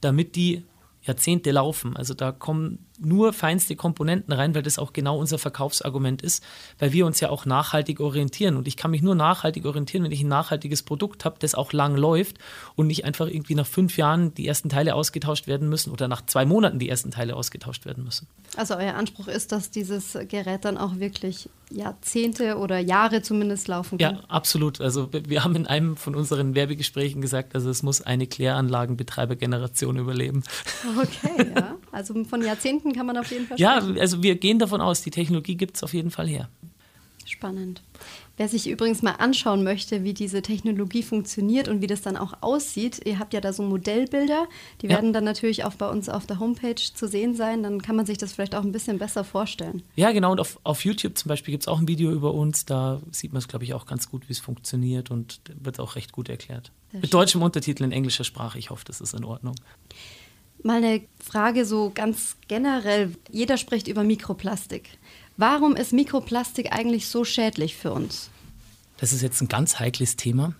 damit 0.00 0.36
die 0.36 0.64
Jahrzehnte 1.02 1.50
laufen. 1.50 1.96
Also 1.96 2.14
da 2.14 2.32
kommen 2.32 2.86
nur 2.98 3.32
feinste 3.32 3.76
Komponenten 3.76 4.32
rein, 4.32 4.54
weil 4.54 4.62
das 4.62 4.78
auch 4.78 4.92
genau 4.92 5.18
unser 5.18 5.38
Verkaufsargument 5.38 6.22
ist, 6.22 6.42
weil 6.78 6.92
wir 6.92 7.06
uns 7.06 7.20
ja 7.20 7.30
auch 7.30 7.46
nachhaltig 7.46 8.00
orientieren. 8.00 8.56
Und 8.56 8.68
ich 8.68 8.76
kann 8.76 8.90
mich 8.90 9.02
nur 9.02 9.14
nachhaltig 9.14 9.64
orientieren, 9.66 10.04
wenn 10.04 10.12
ich 10.12 10.22
ein 10.22 10.28
nachhaltiges 10.28 10.82
Produkt 10.82 11.24
habe, 11.24 11.36
das 11.38 11.54
auch 11.54 11.72
lang 11.72 11.96
läuft 11.96 12.38
und 12.74 12.86
nicht 12.86 13.04
einfach 13.04 13.26
irgendwie 13.26 13.54
nach 13.54 13.66
fünf 13.66 13.96
Jahren 13.96 14.34
die 14.34 14.46
ersten 14.46 14.68
Teile 14.68 14.94
ausgetauscht 14.94 15.46
werden 15.46 15.68
müssen 15.68 15.90
oder 15.90 16.08
nach 16.08 16.24
zwei 16.26 16.44
Monaten 16.44 16.78
die 16.78 16.88
ersten 16.88 17.10
Teile 17.10 17.36
ausgetauscht 17.36 17.86
werden 17.86 18.04
müssen. 18.04 18.26
Also 18.56 18.76
euer 18.76 18.94
Anspruch 18.94 19.28
ist, 19.28 19.52
dass 19.52 19.70
dieses 19.70 20.16
Gerät 20.28 20.64
dann 20.64 20.78
auch 20.78 20.98
wirklich 20.98 21.48
Jahrzehnte 21.70 22.58
oder 22.58 22.78
Jahre 22.78 23.22
zumindest 23.22 23.68
laufen 23.68 23.98
kann. 23.98 24.16
Ja, 24.16 24.22
absolut. 24.28 24.80
Also 24.80 25.08
wir 25.12 25.42
haben 25.42 25.56
in 25.56 25.66
einem 25.66 25.96
von 25.96 26.14
unseren 26.14 26.54
Werbegesprächen 26.54 27.20
gesagt, 27.20 27.54
also 27.54 27.70
es 27.70 27.82
muss 27.82 28.02
eine 28.02 28.26
Kläranlagenbetreibergeneration 28.26 29.96
überleben. 29.96 30.44
Okay, 31.00 31.50
ja. 31.54 31.74
Also 31.90 32.24
von 32.24 32.42
Jahrzehnten 32.42 32.85
kann 32.92 33.06
man 33.06 33.16
auf 33.16 33.30
jeden 33.30 33.46
Fall 33.46 33.58
Ja, 33.58 33.78
also 33.78 34.22
wir 34.22 34.36
gehen 34.36 34.58
davon 34.58 34.80
aus, 34.80 35.02
die 35.02 35.10
Technologie 35.10 35.56
gibt 35.56 35.76
es 35.76 35.82
auf 35.82 35.94
jeden 35.94 36.10
Fall 36.10 36.28
her. 36.28 36.48
Spannend. 37.26 37.82
Wer 38.36 38.48
sich 38.48 38.68
übrigens 38.68 39.02
mal 39.02 39.12
anschauen 39.12 39.64
möchte, 39.64 40.04
wie 40.04 40.14
diese 40.14 40.42
Technologie 40.42 41.02
funktioniert 41.02 41.68
und 41.68 41.82
wie 41.82 41.86
das 41.86 42.02
dann 42.02 42.16
auch 42.16 42.34
aussieht, 42.40 43.00
ihr 43.04 43.18
habt 43.18 43.34
ja 43.34 43.40
da 43.40 43.52
so 43.52 43.62
Modellbilder, 43.62 44.46
die 44.80 44.86
ja. 44.86 44.92
werden 44.92 45.12
dann 45.12 45.24
natürlich 45.24 45.64
auch 45.64 45.74
bei 45.74 45.88
uns 45.88 46.08
auf 46.08 46.26
der 46.26 46.38
Homepage 46.38 46.76
zu 46.76 47.08
sehen 47.08 47.34
sein, 47.34 47.62
dann 47.62 47.82
kann 47.82 47.96
man 47.96 48.06
sich 48.06 48.18
das 48.18 48.34
vielleicht 48.34 48.54
auch 48.54 48.62
ein 48.62 48.72
bisschen 48.72 48.98
besser 48.98 49.24
vorstellen. 49.24 49.82
Ja, 49.96 50.12
genau, 50.12 50.32
und 50.32 50.40
auf, 50.40 50.60
auf 50.62 50.84
YouTube 50.84 51.18
zum 51.18 51.30
Beispiel 51.30 51.52
gibt 51.52 51.64
es 51.64 51.68
auch 51.68 51.80
ein 51.80 51.88
Video 51.88 52.12
über 52.12 52.32
uns, 52.32 52.64
da 52.64 53.00
sieht 53.10 53.32
man 53.32 53.38
es, 53.38 53.48
glaube 53.48 53.64
ich, 53.64 53.74
auch 53.74 53.86
ganz 53.86 54.08
gut, 54.08 54.28
wie 54.28 54.32
es 54.32 54.40
funktioniert 54.40 55.10
und 55.10 55.40
wird 55.60 55.80
auch 55.80 55.96
recht 55.96 56.12
gut 56.12 56.28
erklärt. 56.28 56.70
Sehr 56.92 57.00
Mit 57.00 57.10
schön. 57.10 57.18
deutschem 57.18 57.42
Untertitel 57.42 57.84
in 57.84 57.92
englischer 57.92 58.24
Sprache, 58.24 58.58
ich 58.58 58.70
hoffe, 58.70 58.84
das 58.86 59.00
ist 59.00 59.14
in 59.14 59.24
Ordnung. 59.24 59.56
Mal 60.62 60.78
eine 60.78 61.02
Frage 61.22 61.64
so 61.64 61.90
ganz 61.94 62.36
generell. 62.48 63.12
Jeder 63.30 63.56
spricht 63.56 63.88
über 63.88 64.04
Mikroplastik. 64.04 64.98
Warum 65.36 65.76
ist 65.76 65.92
Mikroplastik 65.92 66.72
eigentlich 66.72 67.08
so 67.08 67.24
schädlich 67.24 67.76
für 67.76 67.92
uns? 67.92 68.30
Das 68.98 69.12
ist 69.12 69.22
jetzt 69.22 69.40
ein 69.42 69.48
ganz 69.48 69.78
heikles 69.78 70.16
Thema. 70.16 70.54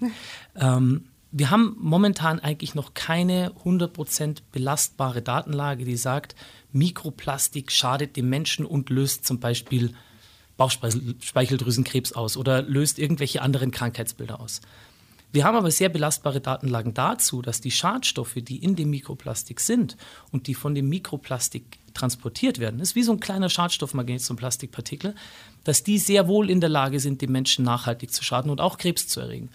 ähm, 0.56 1.04
wir 1.30 1.50
haben 1.50 1.76
momentan 1.80 2.40
eigentlich 2.40 2.74
noch 2.74 2.92
keine 2.94 3.52
100% 3.64 4.38
belastbare 4.52 5.22
Datenlage, 5.22 5.84
die 5.84 5.96
sagt, 5.96 6.34
Mikroplastik 6.72 7.72
schadet 7.72 8.16
dem 8.16 8.28
Menschen 8.28 8.66
und 8.66 8.90
löst 8.90 9.26
zum 9.26 9.40
Beispiel 9.40 9.94
Bauchspeicheldrüsenkrebs 10.58 12.12
aus 12.12 12.36
oder 12.36 12.62
löst 12.62 12.98
irgendwelche 12.98 13.40
anderen 13.40 13.70
Krankheitsbilder 13.70 14.40
aus. 14.40 14.60
Wir 15.32 15.44
haben 15.44 15.56
aber 15.56 15.70
sehr 15.70 15.88
belastbare 15.88 16.42
Datenlagen 16.42 16.92
dazu, 16.92 17.40
dass 17.40 17.62
die 17.62 17.70
Schadstoffe, 17.70 18.36
die 18.36 18.58
in 18.58 18.76
dem 18.76 18.90
Mikroplastik 18.90 19.60
sind 19.60 19.96
und 20.30 20.46
die 20.46 20.54
von 20.54 20.74
dem 20.74 20.90
Mikroplastik 20.90 21.78
transportiert 21.94 22.58
werden, 22.58 22.80
ist 22.80 22.94
wie 22.94 23.02
so 23.02 23.12
ein 23.12 23.20
kleiner 23.20 23.48
Schadstoffmagnet, 23.48 24.28
ein 24.28 24.36
Plastikpartikel, 24.36 25.14
dass 25.64 25.82
die 25.82 25.98
sehr 25.98 26.28
wohl 26.28 26.50
in 26.50 26.60
der 26.60 26.68
Lage 26.68 27.00
sind, 27.00 27.22
dem 27.22 27.32
Menschen 27.32 27.64
nachhaltig 27.64 28.12
zu 28.12 28.22
schaden 28.22 28.50
und 28.50 28.60
auch 28.60 28.76
Krebs 28.76 29.08
zu 29.08 29.20
erregen. 29.20 29.50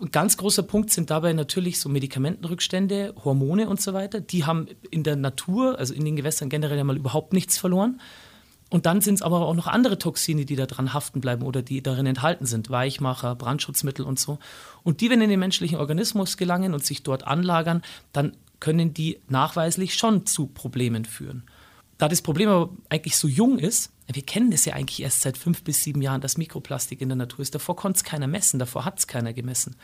Ein 0.00 0.12
ganz 0.12 0.36
großer 0.36 0.62
Punkt 0.62 0.90
sind 0.90 1.10
dabei 1.10 1.32
natürlich 1.32 1.78
so 1.78 1.88
Medikamentenrückstände, 1.88 3.14
Hormone 3.22 3.68
und 3.68 3.80
so 3.80 3.92
weiter. 3.92 4.20
Die 4.20 4.44
haben 4.44 4.68
in 4.90 5.02
der 5.02 5.16
Natur, 5.16 5.78
also 5.78 5.92
in 5.92 6.04
den 6.04 6.16
Gewässern 6.16 6.48
generell 6.48 6.78
einmal 6.78 6.96
überhaupt 6.96 7.32
nichts 7.32 7.58
verloren. 7.58 8.00
Und 8.70 8.86
dann 8.86 9.00
sind 9.00 9.16
es 9.16 9.22
aber 9.22 9.40
auch 9.40 9.54
noch 9.54 9.66
andere 9.66 9.98
Toxine, 9.98 10.44
die 10.44 10.56
da 10.56 10.66
dran 10.66 10.94
haften 10.94 11.20
bleiben 11.20 11.42
oder 11.42 11.60
die 11.60 11.82
darin 11.82 12.06
enthalten 12.06 12.46
sind. 12.46 12.70
Weichmacher, 12.70 13.34
Brandschutzmittel 13.34 14.04
und 14.04 14.18
so. 14.18 14.38
Und 14.84 15.00
die, 15.00 15.10
wenn 15.10 15.20
in 15.20 15.28
den 15.28 15.40
menschlichen 15.40 15.78
Organismus 15.78 16.36
gelangen 16.36 16.72
und 16.72 16.84
sich 16.84 17.02
dort 17.02 17.26
anlagern, 17.26 17.82
dann 18.12 18.36
können 18.60 18.94
die 18.94 19.18
nachweislich 19.28 19.94
schon 19.94 20.24
zu 20.24 20.46
Problemen 20.46 21.04
führen. 21.04 21.42
Da 21.98 22.08
das 22.08 22.22
Problem 22.22 22.48
aber 22.48 22.70
eigentlich 22.88 23.16
so 23.16 23.28
jung 23.28 23.58
ist, 23.58 23.92
wir 24.06 24.22
kennen 24.22 24.50
das 24.50 24.64
ja 24.64 24.74
eigentlich 24.74 25.02
erst 25.02 25.20
seit 25.20 25.36
fünf 25.36 25.62
bis 25.62 25.82
sieben 25.82 26.00
Jahren, 26.00 26.20
dass 26.20 26.38
Mikroplastik 26.38 27.00
in 27.00 27.08
der 27.08 27.16
Natur 27.16 27.40
ist. 27.40 27.54
Davor 27.54 27.76
konnte 27.76 27.98
es 27.98 28.04
keiner 28.04 28.26
messen, 28.26 28.58
davor 28.58 28.84
hat 28.84 28.98
es 28.98 29.06
keiner 29.06 29.32
gemessen. 29.32 29.76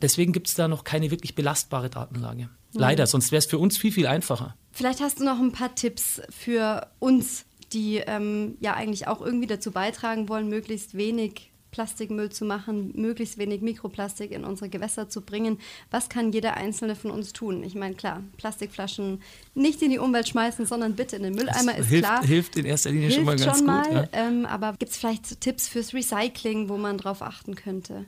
Deswegen 0.00 0.32
gibt 0.32 0.48
es 0.48 0.54
da 0.54 0.68
noch 0.68 0.84
keine 0.84 1.10
wirklich 1.10 1.34
belastbare 1.34 1.90
Datenlage. 1.90 2.48
Leider, 2.72 3.06
sonst 3.06 3.32
wäre 3.32 3.38
es 3.38 3.46
für 3.46 3.58
uns 3.58 3.78
viel, 3.78 3.92
viel 3.92 4.06
einfacher. 4.06 4.56
Vielleicht 4.72 5.00
hast 5.00 5.20
du 5.20 5.24
noch 5.24 5.38
ein 5.38 5.52
paar 5.52 5.74
Tipps 5.74 6.20
für 6.30 6.88
uns 6.98 7.44
die 7.74 7.98
ähm, 7.98 8.56
ja 8.60 8.74
eigentlich 8.74 9.06
auch 9.08 9.20
irgendwie 9.20 9.46
dazu 9.46 9.70
beitragen 9.70 10.28
wollen, 10.28 10.48
möglichst 10.48 10.96
wenig 10.96 11.50
Plastikmüll 11.74 12.30
zu 12.30 12.44
machen, 12.44 12.92
möglichst 12.94 13.36
wenig 13.36 13.60
Mikroplastik 13.60 14.30
in 14.30 14.44
unsere 14.44 14.68
Gewässer 14.68 15.08
zu 15.08 15.22
bringen. 15.22 15.58
Was 15.90 16.08
kann 16.08 16.30
jeder 16.30 16.56
Einzelne 16.56 16.94
von 16.94 17.10
uns 17.10 17.32
tun? 17.32 17.64
Ich 17.64 17.74
meine, 17.74 17.96
klar, 17.96 18.22
Plastikflaschen 18.36 19.20
nicht 19.54 19.82
in 19.82 19.90
die 19.90 19.98
Umwelt 19.98 20.28
schmeißen, 20.28 20.66
sondern 20.66 20.94
bitte 20.94 21.16
in 21.16 21.24
den 21.24 21.34
Mülleimer, 21.34 21.72
das 21.72 21.80
ist 21.80 21.88
hilft, 21.88 22.04
klar. 22.04 22.24
Hilft 22.24 22.56
in 22.56 22.64
erster 22.64 22.92
Linie 22.92 23.10
schon 23.10 23.24
mal 23.24 23.36
ganz 23.36 23.58
schon 23.58 23.66
mal, 23.66 23.82
gut. 23.82 23.92
Ja. 23.92 24.08
Ähm, 24.12 24.46
aber 24.46 24.74
gibt 24.78 24.92
es 24.92 24.98
vielleicht 24.98 25.40
Tipps 25.40 25.66
fürs 25.66 25.92
Recycling, 25.92 26.68
wo 26.68 26.76
man 26.76 26.96
drauf 26.96 27.22
achten 27.22 27.56
könnte? 27.56 28.04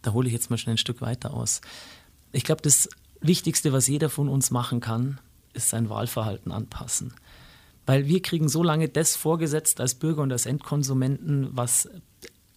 Da 0.00 0.14
hole 0.14 0.28
ich 0.28 0.32
jetzt 0.32 0.48
mal 0.48 0.56
schnell 0.56 0.76
ein 0.76 0.78
Stück 0.78 1.02
weiter 1.02 1.34
aus. 1.34 1.60
Ich 2.32 2.44
glaube, 2.44 2.62
das 2.62 2.88
Wichtigste, 3.20 3.74
was 3.74 3.88
jeder 3.88 4.08
von 4.08 4.30
uns 4.30 4.50
machen 4.50 4.80
kann, 4.80 5.20
ist 5.52 5.68
sein 5.68 5.90
Wahlverhalten 5.90 6.50
anpassen. 6.50 7.12
Weil 7.86 8.06
wir 8.06 8.22
kriegen 8.22 8.48
so 8.48 8.62
lange 8.62 8.88
das 8.88 9.16
vorgesetzt 9.16 9.80
als 9.80 9.94
Bürger 9.94 10.22
und 10.22 10.32
als 10.32 10.46
Endkonsumenten, 10.46 11.48
was 11.52 11.88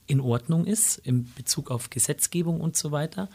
in 0.06 0.20
Ordnung 0.20 0.66
ist 0.66 0.98
in 0.98 1.32
Bezug 1.34 1.72
auf 1.72 1.90
Gesetzgebung 1.90 2.60
und 2.62 2.76
so 2.76 2.92
weiter. 2.92 3.30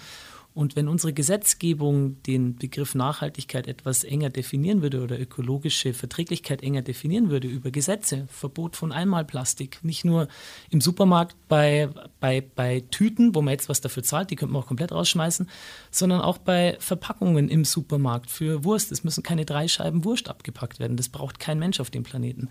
Und 0.58 0.74
wenn 0.74 0.88
unsere 0.88 1.12
Gesetzgebung 1.12 2.20
den 2.24 2.56
Begriff 2.56 2.96
Nachhaltigkeit 2.96 3.68
etwas 3.68 4.02
enger 4.02 4.28
definieren 4.28 4.82
würde 4.82 5.04
oder 5.04 5.16
ökologische 5.16 5.94
Verträglichkeit 5.94 6.64
enger 6.64 6.82
definieren 6.82 7.30
würde 7.30 7.46
über 7.46 7.70
Gesetze, 7.70 8.26
Verbot 8.26 8.74
von 8.74 8.90
Einmalplastik, 8.90 9.78
nicht 9.84 10.04
nur 10.04 10.26
im 10.70 10.80
Supermarkt 10.80 11.36
bei, 11.46 11.90
bei, 12.18 12.40
bei 12.40 12.82
Tüten, 12.90 13.36
wo 13.36 13.40
man 13.40 13.52
jetzt 13.52 13.68
was 13.68 13.80
dafür 13.80 14.02
zahlt, 14.02 14.32
die 14.32 14.34
könnte 14.34 14.52
man 14.52 14.64
auch 14.64 14.66
komplett 14.66 14.90
rausschmeißen, 14.90 15.48
sondern 15.92 16.20
auch 16.20 16.38
bei 16.38 16.76
Verpackungen 16.80 17.48
im 17.48 17.64
Supermarkt 17.64 18.28
für 18.28 18.64
Wurst. 18.64 18.90
Es 18.90 19.04
müssen 19.04 19.22
keine 19.22 19.44
drei 19.44 19.68
Scheiben 19.68 20.04
Wurst 20.04 20.28
abgepackt 20.28 20.80
werden. 20.80 20.96
Das 20.96 21.08
braucht 21.08 21.38
kein 21.38 21.60
Mensch 21.60 21.78
auf 21.78 21.90
dem 21.90 22.02
Planeten. 22.02 22.48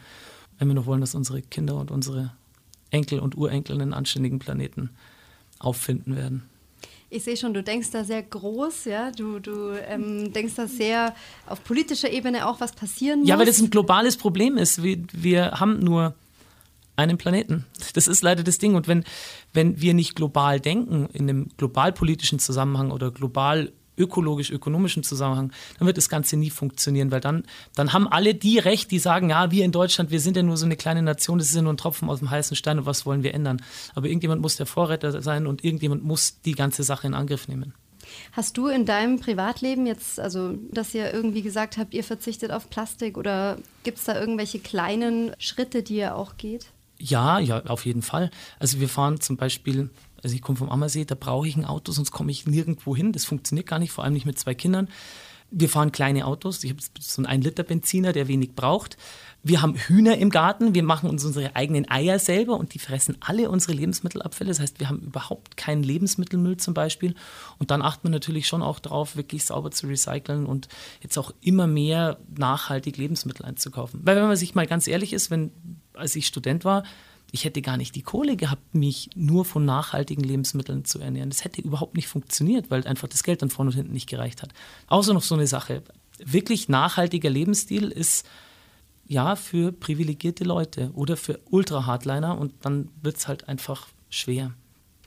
Wenn 0.60 0.70
wir 0.70 0.76
noch 0.76 0.86
wollen, 0.86 1.02
dass 1.02 1.13
unsere 1.13 1.41
Kinder 1.41 1.76
und 1.76 1.91
unsere 1.91 2.32
Enkel 2.89 3.20
und 3.20 3.36
Urenkel 3.36 3.82
einen 3.82 3.93
anständigen 3.93 4.39
Planeten 4.39 4.91
auffinden 5.60 6.15
werden. 6.15 6.43
Ich 7.10 7.24
sehe 7.24 7.38
schon, 7.38 7.54
du 7.54 7.63
denkst 7.63 7.91
da 7.91 8.04
sehr 8.04 8.22
groß, 8.22 8.86
ja. 8.86 9.12
Du, 9.12 9.39
du 9.39 9.72
ähm, 9.88 10.34
denkst 10.34 10.56
da 10.56 10.67
sehr 10.67 11.15
auf 11.46 11.63
politischer 11.63 12.12
Ebene 12.12 12.48
auch, 12.48 12.60
was 12.60 12.74
passieren 12.74 13.22
muss. 13.22 13.30
Ja, 13.30 13.39
weil 13.39 13.46
das 13.46 13.60
ein 13.60 13.70
globales 13.70 14.17
Problem 14.17 14.58
ist. 14.58 14.84
Wir, 14.84 14.98
wir 15.13 15.52
haben 15.52 15.80
nur 15.80 16.15
einen 16.98 17.17
Planeten. 17.17 17.65
Das 17.93 18.08
ist 18.08 18.24
leider 18.24 18.43
das 18.43 18.58
Ding. 18.58 18.76
Und 18.76 18.88
wenn, 18.89 19.06
wenn 19.54 19.80
wir 19.80 19.93
nicht 19.93 20.15
global 20.15 20.60
denken, 20.60 21.08
in 21.13 21.30
einem 21.30 21.48
globalpolitischen 21.56 22.39
Zusammenhang 22.39 22.91
oder 22.91 23.12
global 23.12 23.72
ökologisch-ökonomischen 23.98 25.04
Zusammenhang, 25.04 25.52
dann 25.78 25.88
wird 25.88 25.98
das 25.98 26.10
Ganze 26.10 26.38
nie 26.38 26.50
funktionieren, 26.50 27.12
weil 27.12 27.22
dann, 27.22 27.44
dann 27.76 27.94
haben 27.94 28.08
alle 28.08 28.36
die 28.36 28.60
Recht, 28.60 28.92
die 28.92 29.00
sagen, 29.00 29.30
ja, 29.30 29.52
wir 29.52 29.66
in 29.66 29.72
Deutschland, 29.72 30.12
wir 30.12 30.20
sind 30.20 30.38
ja 30.38 30.44
nur 30.44 30.58
so 30.58 30.66
eine 30.66 30.76
kleine 30.76 31.02
Nation, 31.02 31.38
das 31.38 31.50
ist 31.50 31.56
ja 31.56 31.62
nur 31.62 31.74
ein 31.74 31.78
Tropfen 31.78 32.10
aus 32.10 32.20
dem 32.20 32.30
heißen 32.30 32.56
Stein 32.56 32.80
und 32.80 32.86
was 32.86 33.06
wollen 33.06 33.24
wir 33.24 33.34
ändern? 33.34 33.62
Aber 33.96 34.08
irgendjemand 34.08 34.42
muss 34.42 34.58
der 34.58 34.66
Vorreiter 34.66 35.22
sein 35.22 35.48
und 35.48 35.64
irgendjemand 35.64 36.04
muss 36.04 36.42
die 36.42 36.54
ganze 36.54 36.84
Sache 36.84 37.08
in 37.08 37.14
Angriff 37.14 37.48
nehmen. 37.48 37.74
Hast 38.32 38.58
du 38.58 38.68
in 38.68 38.86
deinem 38.86 39.20
Privatleben 39.20 39.86
jetzt, 39.86 40.20
also 40.20 40.56
dass 40.72 40.94
ihr 40.94 41.14
irgendwie 41.14 41.42
gesagt 41.42 41.78
habt, 41.78 41.94
ihr 41.94 42.04
verzichtet 42.04 42.52
auf 42.52 42.70
Plastik 42.70 43.18
oder 43.18 43.58
gibt 43.84 43.98
es 43.98 44.06
da 44.06 44.20
irgendwelche 44.20 44.60
kleinen 44.60 45.32
Schritte, 45.40 45.84
die 45.84 45.98
ihr 45.98 46.16
auch 46.16 46.38
geht? 46.38 46.68
Ja, 47.00 47.40
ja, 47.40 47.64
auf 47.66 47.86
jeden 47.86 48.02
Fall. 48.02 48.32
Also 48.60 48.80
wir 48.80 48.90
fahren 48.90 49.22
zum 49.22 49.38
Beispiel 49.38 49.90
also 50.24 50.36
ich 50.36 50.42
komme 50.42 50.58
vom 50.58 50.70
Ammersee, 50.70 51.06
da 51.06 51.16
brauche 51.16 51.48
ich 51.48 51.56
ein 51.56 51.66
Auto, 51.66 51.92
sonst 51.92 52.12
komme 52.12 52.32
ich 52.32 52.46
nirgendwo 52.46 52.96
hin. 52.96 53.12
Das 53.12 53.26
funktioniert 53.26 53.68
gar 53.68 53.80
nicht, 53.80 53.92
vor 53.92 54.04
allem 54.04 54.14
nicht 54.14 54.26
mit 54.26 54.40
zwei 54.40 54.54
Kindern. 54.54 54.90
Wir 55.50 55.70
fahren 55.70 55.94
kleine 55.94 56.26
Autos. 56.26 56.64
Ich 56.66 56.72
habe 56.72 56.82
so 57.00 57.24
einen 57.24 57.42
1-Liter-Benziner, 57.42 58.12
der 58.12 58.28
wenig 58.28 58.54
braucht. 58.54 58.98
Wir 59.44 59.62
haben 59.62 59.76
Hühner 59.76 60.18
im 60.18 60.30
Garten. 60.30 60.76
Wir 60.76 60.84
machen 60.84 61.10
uns 61.10 61.24
unsere 61.24 61.56
eigenen 61.56 61.90
Eier 61.90 62.20
selber 62.20 62.58
und 62.58 62.74
die 62.74 62.80
fressen 62.80 63.16
alle 63.22 63.50
unsere 63.50 63.72
Lebensmittelabfälle. 63.72 64.50
Das 64.50 64.60
heißt, 64.60 64.82
wir 64.82 64.90
haben 64.90 65.00
überhaupt 65.00 65.56
keinen 65.56 65.84
Lebensmittelmüll 65.84 66.58
zum 66.58 66.74
Beispiel. 66.74 67.16
Und 67.60 67.72
dann 67.72 67.82
achten 67.82 68.04
wir 68.04 68.12
natürlich 68.12 68.46
schon 68.46 68.62
auch 68.62 68.80
darauf, 68.80 69.16
wirklich 69.16 69.46
sauber 69.46 69.72
zu 69.72 69.88
recyceln 69.88 70.46
und 70.46 70.68
jetzt 71.02 71.18
auch 71.18 71.34
immer 71.40 71.66
mehr 71.66 72.18
nachhaltig 72.36 72.98
Lebensmittel 72.98 73.46
einzukaufen. 73.46 74.02
Weil 74.04 74.18
wenn 74.18 74.28
man 74.28 74.36
sich 74.36 74.54
mal 74.54 74.68
ganz 74.68 74.86
ehrlich 74.86 75.14
ist, 75.14 75.32
wenn 75.32 75.52
als 75.94 76.14
ich 76.18 76.28
Student 76.28 76.66
war, 76.66 76.84
ich 77.32 77.46
hätte 77.46 77.62
gar 77.62 77.78
nicht 77.78 77.96
die 77.96 78.02
Kohle 78.02 78.38
gehabt, 78.38 78.74
mich 78.74 79.10
nur 79.16 79.46
von 79.46 79.66
nachhaltigen 79.66 80.24
Lebensmitteln 80.24 80.86
zu 80.86 81.00
ernähren. 81.00 81.30
Das 81.30 81.44
hätte 81.44 81.62
überhaupt 81.62 81.96
nicht 81.96 82.08
funktioniert, 82.08 82.72
weil 82.72 82.88
einfach 82.88 83.08
das 83.08 83.24
Geld 83.24 83.42
dann 83.42 83.50
vorne 83.50 83.72
und 83.72 83.76
hinten 83.76 83.94
nicht 83.94 84.10
gereicht 84.10 84.42
hat. 84.42 84.54
Außer 84.88 85.13
noch 85.13 85.24
so 85.24 85.36
eine 85.36 85.48
Sache. 85.48 85.84
Wirklich 86.20 86.70
nachhaltiger 86.70 87.30
Lebensstil 87.30 87.90
ist 87.90 88.26
ja 89.08 89.36
für 89.36 89.72
privilegierte 89.72 90.44
Leute 90.44 90.92
oder 90.94 91.18
für 91.18 91.40
Ultra-Hardliner 91.50 92.38
und 92.38 92.54
dann 92.62 92.90
wird 93.02 93.18
es 93.18 93.28
halt 93.28 93.48
einfach 93.48 93.88
schwer. 94.10 94.54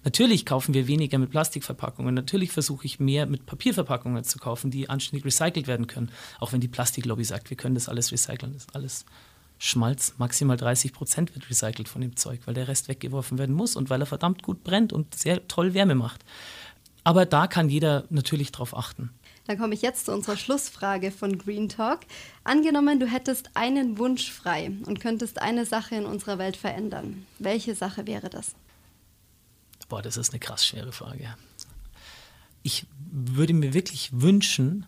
Natürlich 0.02 0.46
kaufen 0.46 0.72
wir 0.72 0.86
weniger 0.86 1.18
mit 1.18 1.30
Plastikverpackungen. 1.30 2.14
Natürlich 2.14 2.52
versuche 2.52 2.86
ich 2.86 3.00
mehr 3.00 3.26
mit 3.26 3.44
Papierverpackungen 3.44 4.24
zu 4.24 4.38
kaufen, 4.38 4.70
die 4.70 4.88
anständig 4.88 5.26
recycelt 5.26 5.66
werden 5.66 5.86
können. 5.86 6.10
Auch 6.38 6.52
wenn 6.52 6.60
die 6.60 6.68
Plastiklobby 6.68 7.24
sagt, 7.24 7.50
wir 7.50 7.56
können 7.56 7.74
das 7.74 7.88
alles 7.88 8.10
recyceln. 8.10 8.54
Das 8.54 8.64
ist 8.64 8.74
alles 8.74 9.04
Schmalz. 9.62 10.14
Maximal 10.16 10.56
30 10.56 10.94
Prozent 10.94 11.34
wird 11.34 11.50
recycelt 11.50 11.86
von 11.86 12.00
dem 12.00 12.16
Zeug, 12.16 12.40
weil 12.46 12.54
der 12.54 12.66
Rest 12.66 12.88
weggeworfen 12.88 13.38
werden 13.38 13.54
muss 13.54 13.76
und 13.76 13.90
weil 13.90 14.00
er 14.00 14.06
verdammt 14.06 14.42
gut 14.42 14.64
brennt 14.64 14.92
und 14.92 15.14
sehr 15.14 15.46
toll 15.48 15.74
Wärme 15.74 15.94
macht. 15.94 16.24
Aber 17.04 17.26
da 17.26 17.46
kann 17.46 17.68
jeder 17.68 18.04
natürlich 18.08 18.52
drauf 18.52 18.74
achten. 18.76 19.10
Dann 19.46 19.58
komme 19.58 19.74
ich 19.74 19.82
jetzt 19.82 20.06
zu 20.06 20.12
unserer 20.12 20.38
Schlussfrage 20.38 21.10
von 21.10 21.36
Green 21.36 21.68
Talk. 21.68 22.00
Angenommen, 22.42 23.00
du 23.00 23.06
hättest 23.06 23.50
einen 23.54 23.98
Wunsch 23.98 24.32
frei 24.32 24.72
und 24.86 25.00
könntest 25.00 25.42
eine 25.42 25.66
Sache 25.66 25.94
in 25.94 26.06
unserer 26.06 26.38
Welt 26.38 26.56
verändern. 26.56 27.26
Welche 27.38 27.74
Sache 27.74 28.06
wäre 28.06 28.30
das? 28.30 28.54
Boah, 29.90 30.00
das 30.00 30.16
ist 30.16 30.30
eine 30.30 30.40
krass 30.40 30.64
schwere 30.64 30.92
Frage. 30.92 31.34
Ich 32.62 32.86
würde 33.10 33.52
mir 33.52 33.74
wirklich 33.74 34.10
wünschen, 34.12 34.86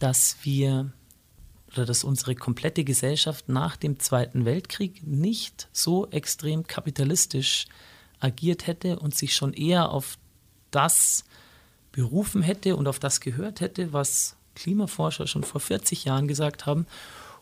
dass 0.00 0.38
wir 0.42 0.92
oder 1.72 1.84
dass 1.84 2.04
unsere 2.04 2.34
komplette 2.34 2.84
Gesellschaft 2.84 3.48
nach 3.48 3.76
dem 3.76 3.98
Zweiten 3.98 4.44
Weltkrieg 4.44 5.06
nicht 5.06 5.68
so 5.72 6.08
extrem 6.10 6.66
kapitalistisch 6.66 7.66
agiert 8.18 8.66
hätte 8.66 8.98
und 8.98 9.16
sich 9.16 9.34
schon 9.34 9.52
eher 9.52 9.90
auf 9.90 10.18
das 10.70 11.24
berufen 11.92 12.42
hätte 12.42 12.76
und 12.76 12.86
auf 12.86 12.98
das 12.98 13.20
gehört 13.20 13.60
hätte, 13.60 13.92
was 13.92 14.36
Klimaforscher 14.54 15.26
schon 15.26 15.44
vor 15.44 15.60
40 15.60 16.04
Jahren 16.04 16.28
gesagt 16.28 16.66
haben 16.66 16.86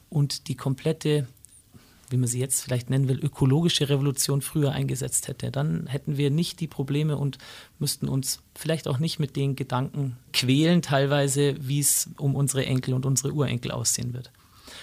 und 0.09 0.49
die 0.49 0.55
komplette, 0.55 1.27
wie 2.11 2.16
man 2.16 2.29
sie 2.29 2.38
jetzt 2.38 2.62
vielleicht 2.62 2.90
nennen 2.90 3.09
will, 3.09 3.18
ökologische 3.18 3.88
Revolution 3.88 4.42
früher 4.42 4.73
eingesetzt 4.73 5.29
hätte. 5.29 5.51
Dann 5.51 5.87
hätten 5.87 6.16
wir 6.16 6.31
nicht 6.31 6.61
die 6.61 6.66
Probleme 6.66 7.16
und 7.16 7.38
müssten 7.79 8.09
uns 8.09 8.40
vielleicht 8.55 8.88
auch 8.88 8.99
nicht 8.99 9.18
mit 9.18 9.37
den 9.37 9.57
Gedanken 9.57 10.16
quälen, 10.33 10.83
teilweise, 10.83 11.57
wie 11.61 11.81
es 11.81 12.11
um 12.18 12.35
unsere 12.35 12.66
Enkel 12.66 12.94
und 12.94 13.07
unsere 13.07 13.33
Urenkel 13.33 13.71
aussehen 13.71 14.14
wird. 14.14 14.33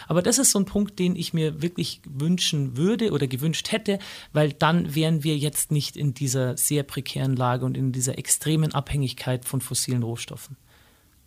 Aber 0.07 0.21
das 0.21 0.37
ist 0.37 0.51
so 0.51 0.59
ein 0.59 0.65
Punkt, 0.65 0.99
den 0.99 1.15
ich 1.15 1.33
mir 1.33 1.61
wirklich 1.61 2.01
wünschen 2.05 2.77
würde 2.77 3.11
oder 3.11 3.27
gewünscht 3.27 3.71
hätte, 3.71 3.99
weil 4.33 4.53
dann 4.53 4.93
wären 4.95 5.23
wir 5.23 5.37
jetzt 5.37 5.71
nicht 5.71 5.97
in 5.97 6.13
dieser 6.13 6.57
sehr 6.57 6.83
prekären 6.83 7.35
Lage 7.35 7.65
und 7.65 7.75
in 7.77 7.91
dieser 7.91 8.17
extremen 8.17 8.73
Abhängigkeit 8.73 9.45
von 9.45 9.61
fossilen 9.61 10.03
Rohstoffen, 10.03 10.57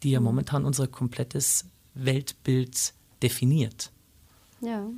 die 0.03 0.11
ja 0.11 0.21
mhm. 0.21 0.27
momentan 0.27 0.65
unser 0.65 0.87
komplettes 0.87 1.67
Weltbild 1.95 2.95
definiert. 3.23 3.91
Ja. 4.61 4.89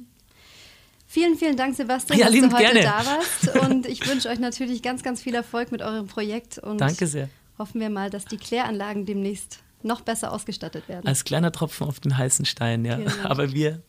Vielen, 1.13 1.37
vielen 1.37 1.57
Dank, 1.57 1.75
Sebastian, 1.75 2.21
ja, 2.21 2.27
dass 2.27 2.37
du 2.37 2.53
heute 2.53 2.73
gerne. 2.73 2.83
da 2.83 3.05
warst. 3.05 3.69
Und 3.69 3.85
ich 3.87 4.09
wünsche 4.09 4.29
euch 4.29 4.39
natürlich 4.39 4.81
ganz, 4.81 5.03
ganz 5.03 5.21
viel 5.21 5.35
Erfolg 5.35 5.73
mit 5.73 5.83
eurem 5.83 6.07
Projekt. 6.07 6.59
Und 6.59 6.81
Danke 6.81 7.09
sehr. 7.09 7.29
Hoffen 7.59 7.81
wir 7.81 7.91
mal, 7.91 8.11
dass 8.11 8.27
die 8.27 8.37
Kläranlagen 8.37 9.07
demnächst 9.07 9.59
noch 9.83 10.03
besser 10.03 10.33
ausgestattet 10.33 10.89
werden. 10.89 11.09
Als 11.09 11.25
kleiner 11.25 11.51
Tropfen 11.51 11.89
auf 11.89 11.99
den 11.99 12.17
heißen 12.17 12.45
Stein, 12.45 12.85
ja. 12.85 12.95
Genau. 12.99 13.11
Aber 13.25 13.51
wir 13.51 13.83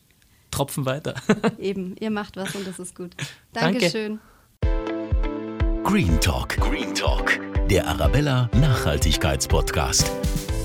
tropfen 0.50 0.88
weiter. 0.88 1.14
Eben, 1.60 1.96
ihr 2.00 2.10
macht 2.10 2.38
was 2.38 2.56
und 2.56 2.66
das 2.66 2.80
ist 2.80 2.96
gut. 2.96 3.12
Dankeschön. 3.54 4.20
Danke. 4.62 5.84
Green 5.84 6.20
Talk. 6.22 6.58
Green 6.58 6.96
Talk. 6.96 7.40
Der 7.70 7.88
Arabella 7.88 8.50
Nachhaltigkeitspodcast. 8.56 10.12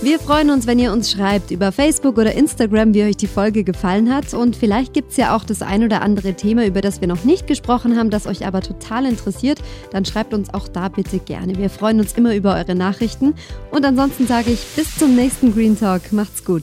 Wir 0.02 0.20
freuen 0.20 0.50
uns, 0.50 0.66
wenn 0.66 0.78
ihr 0.78 0.92
uns 0.92 1.10
schreibt 1.10 1.50
über 1.50 1.72
Facebook 1.72 2.18
oder 2.18 2.32
Instagram, 2.32 2.94
wie 2.94 3.02
euch 3.02 3.16
die 3.16 3.26
Folge 3.26 3.64
gefallen 3.64 4.14
hat. 4.14 4.34
Und 4.34 4.54
vielleicht 4.54 4.92
gibt 4.92 5.10
es 5.10 5.16
ja 5.16 5.34
auch 5.34 5.42
das 5.42 5.62
ein 5.62 5.82
oder 5.82 6.02
andere 6.02 6.34
Thema, 6.34 6.64
über 6.64 6.80
das 6.80 7.00
wir 7.00 7.08
noch 7.08 7.24
nicht 7.24 7.46
gesprochen 7.46 7.96
haben, 7.96 8.10
das 8.10 8.26
euch 8.26 8.46
aber 8.46 8.60
total 8.60 9.06
interessiert. 9.06 9.58
Dann 9.90 10.04
schreibt 10.04 10.32
uns 10.32 10.52
auch 10.54 10.68
da 10.68 10.88
bitte 10.88 11.18
gerne. 11.18 11.56
Wir 11.56 11.70
freuen 11.70 11.98
uns 11.98 12.12
immer 12.12 12.36
über 12.36 12.54
eure 12.54 12.74
Nachrichten. 12.74 13.34
Und 13.72 13.84
ansonsten 13.84 14.26
sage 14.26 14.50
ich 14.50 14.64
bis 14.76 14.96
zum 14.96 15.16
nächsten 15.16 15.52
Green 15.52 15.78
Talk. 15.78 16.12
Macht's 16.12 16.44
gut. 16.44 16.62